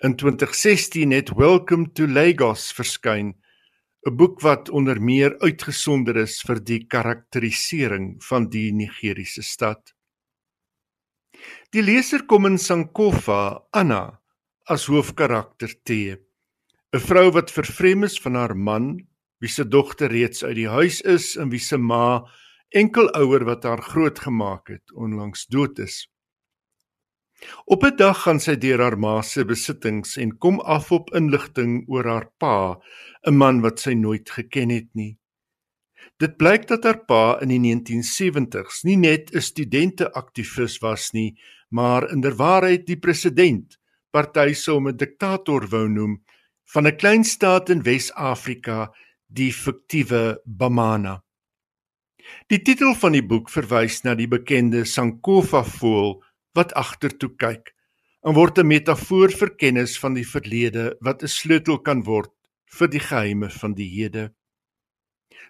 [0.02, 3.34] In 2016 het Welcome to Lagos verskyn,
[4.06, 9.94] 'n boek wat onder meer uitgesonder is vir die karakterisering van die Nigeriese stad.
[11.70, 14.20] Die leser kom in Sankofa Anna
[14.66, 16.18] as hoofkarakter te.
[16.92, 19.06] 'n Vrou wat vervreem is van haar man,
[19.40, 22.24] wie se dogter reeds uit die huis is en wie se ma,
[22.70, 26.08] enkelouer wat haar grootgemaak het, onlangs dood is.
[27.64, 31.84] Op 'n dag gaan sy deur haar ma se besittings en kom af op inligting
[31.88, 32.80] oor haar pa,
[33.26, 35.18] 'n man wat sy nooit geken het nie.
[36.18, 41.38] Dit blyk dat haar pa in die 1970s nie net 'n studente-aktivis was nie,
[41.70, 43.78] maar inderwaarheid die president,
[44.10, 46.22] party sou hom 'n diktator wou noem,
[46.72, 48.92] van 'n klein staat in Wes-Afrika,
[49.26, 51.22] die fiktiewe Bamana.
[52.48, 56.22] Die titel van die boek verwys na die bekende Sankofa voël
[56.54, 57.74] wat agtertoe kyk
[58.26, 62.32] en word 'n metafoor vir kennis van die verlede wat 'n sleutel kan word
[62.78, 64.32] vir die geheime van die hede.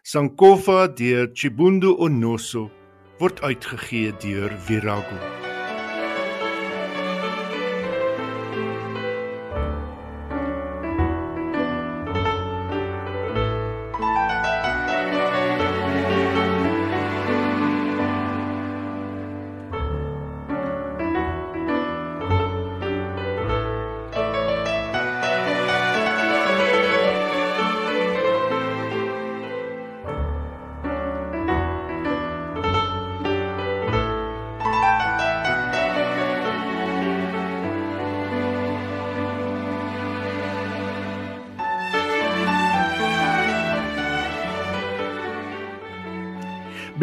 [0.03, 2.71] Sankofa deur Chibundu Onoso
[3.19, 5.38] word uitgegee deur Virago.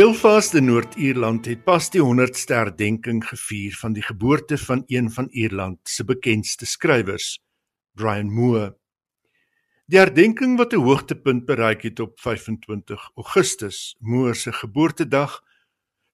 [0.05, 5.25] Belfast in Noord-Ierland het pas die 100ste herdenking gevier van die geboorte van een van
[5.33, 7.39] Ierland se bekendste skrywers,
[7.97, 8.75] Brian Moore.
[9.89, 15.41] Die herdenking wat 'n hoogtepunt bereik het op 25 Augustus, Moore se geboortedag,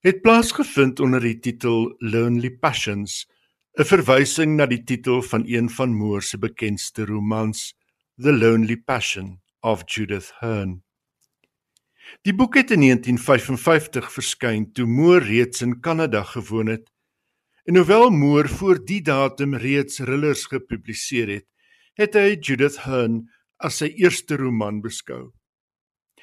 [0.00, 3.28] het plaasgevind onder die titel Lonely Passions,
[3.76, 7.74] 'n verwysing na die titel van een van Moore se bekendste romans,
[8.16, 10.80] The Lonely Passion of Judith Hearne.
[12.22, 16.90] Die boek het in 1955 verskyn toe Moore reeds in Kanada gewoon het.
[17.64, 21.46] En hoewel Moore voor die datum reeds thrillers gepubliseer het,
[21.94, 23.28] het hy Judith Hearne
[23.62, 25.30] as sy eerste roman beskou.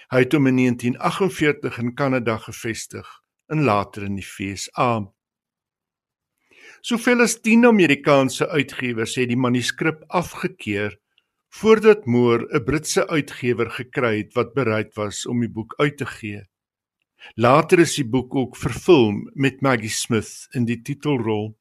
[0.10, 3.08] Hy het hom in 1948 in Kanada gevestig
[3.50, 5.06] en later in die FSA.
[6.82, 10.96] Soveel as 10 Amerikaanse uitgewers het die manuskrip afgekeur
[11.50, 16.06] voordat Moore 'n Britse uitgewer gekry het wat bereid was om die boek uit te
[16.06, 16.48] gee.
[17.36, 21.58] Later is die boek ook vervilm met Maggie Smith in die titelrol.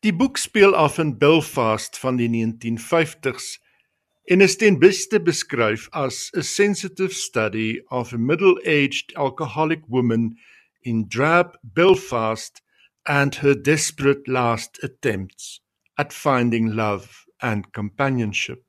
[0.00, 3.58] Die boek speel af in Belfast van die 1950s
[4.24, 10.38] en is ten beste beskryf as a sensitive study of a middle-aged alcoholic woman
[10.82, 12.62] in drab Belfast
[13.02, 15.62] and her desperate last attempts
[15.94, 18.62] at finding love and companionship.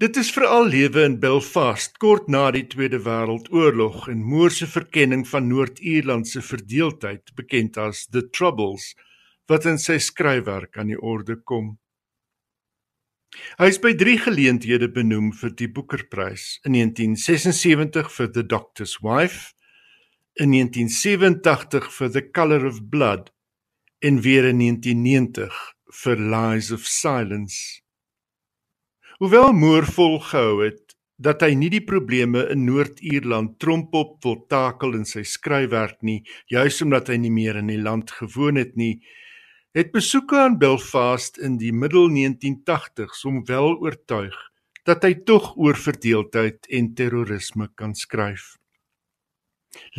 [0.00, 5.26] Dit is veral lewe in Belfast kort na die Tweede Wêreldoorlog en Moore se verkenning
[5.28, 8.94] van Noord-Ierland se verdeeldheid, bekend as The Troubles,
[9.50, 11.74] wat in sy skryfwerk aan die orde kom.
[13.60, 19.52] Hy is by 3 geleenthede benoem vir die Booker-prys: in 1976 vir The Doctor's Wife,
[20.40, 23.28] in 1987 vir The Colour of Blood
[24.00, 25.52] en weer in 1990
[25.92, 27.82] vir Lies of Silence.
[29.18, 35.04] Hoewel Moore volgehou het dat hy nie die probleme in Noord-Ierland trompop wil takel in
[35.04, 39.02] sy skryfwerk nie, juis omdat hy nie meer in die land gewoon het nie,
[39.76, 44.38] het besoeke aan Belfast in die middel 1980s hom wel oortuig
[44.88, 48.56] dat hy tog oor verdeeldheid en terrorisme kan skryf.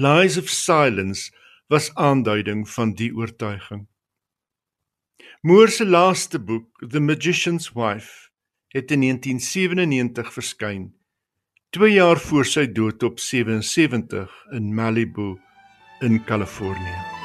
[0.01, 1.29] Lies of Silence
[1.69, 3.85] was aanduiding van die oortuiging.
[5.43, 8.29] Moore se laaste boek, The Magician's Wife,
[8.67, 10.83] het in 1997 verskyn,
[11.69, 15.31] 2 jaar voor sy dood op 77 in Malibu
[16.05, 17.20] in Kalifornië.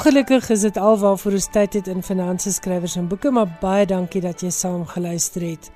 [0.00, 4.22] Ongelukkig is dit alwaarvoor ons tyd het in finansies skrywers en boeke, maar baie dankie
[4.24, 5.66] dat jy saam geluister het.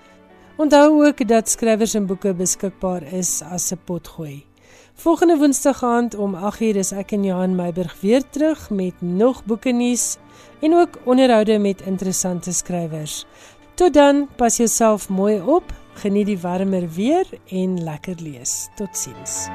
[0.56, 4.46] Onthou ook dat skrywers en boeke beskikbaar is as 'n potgooi.
[4.94, 9.70] Volgende Woensdag aand om 8uur is ek en Johan Meiburg weer terug met nog boeke
[9.70, 10.16] nuus
[10.60, 13.26] en ook onderhoude met interessante skrywers.
[13.74, 15.64] Tot dan, pas jouself mooi op,
[15.94, 18.68] geniet die warmer weer en lekker lees.
[18.74, 19.48] Totsiens.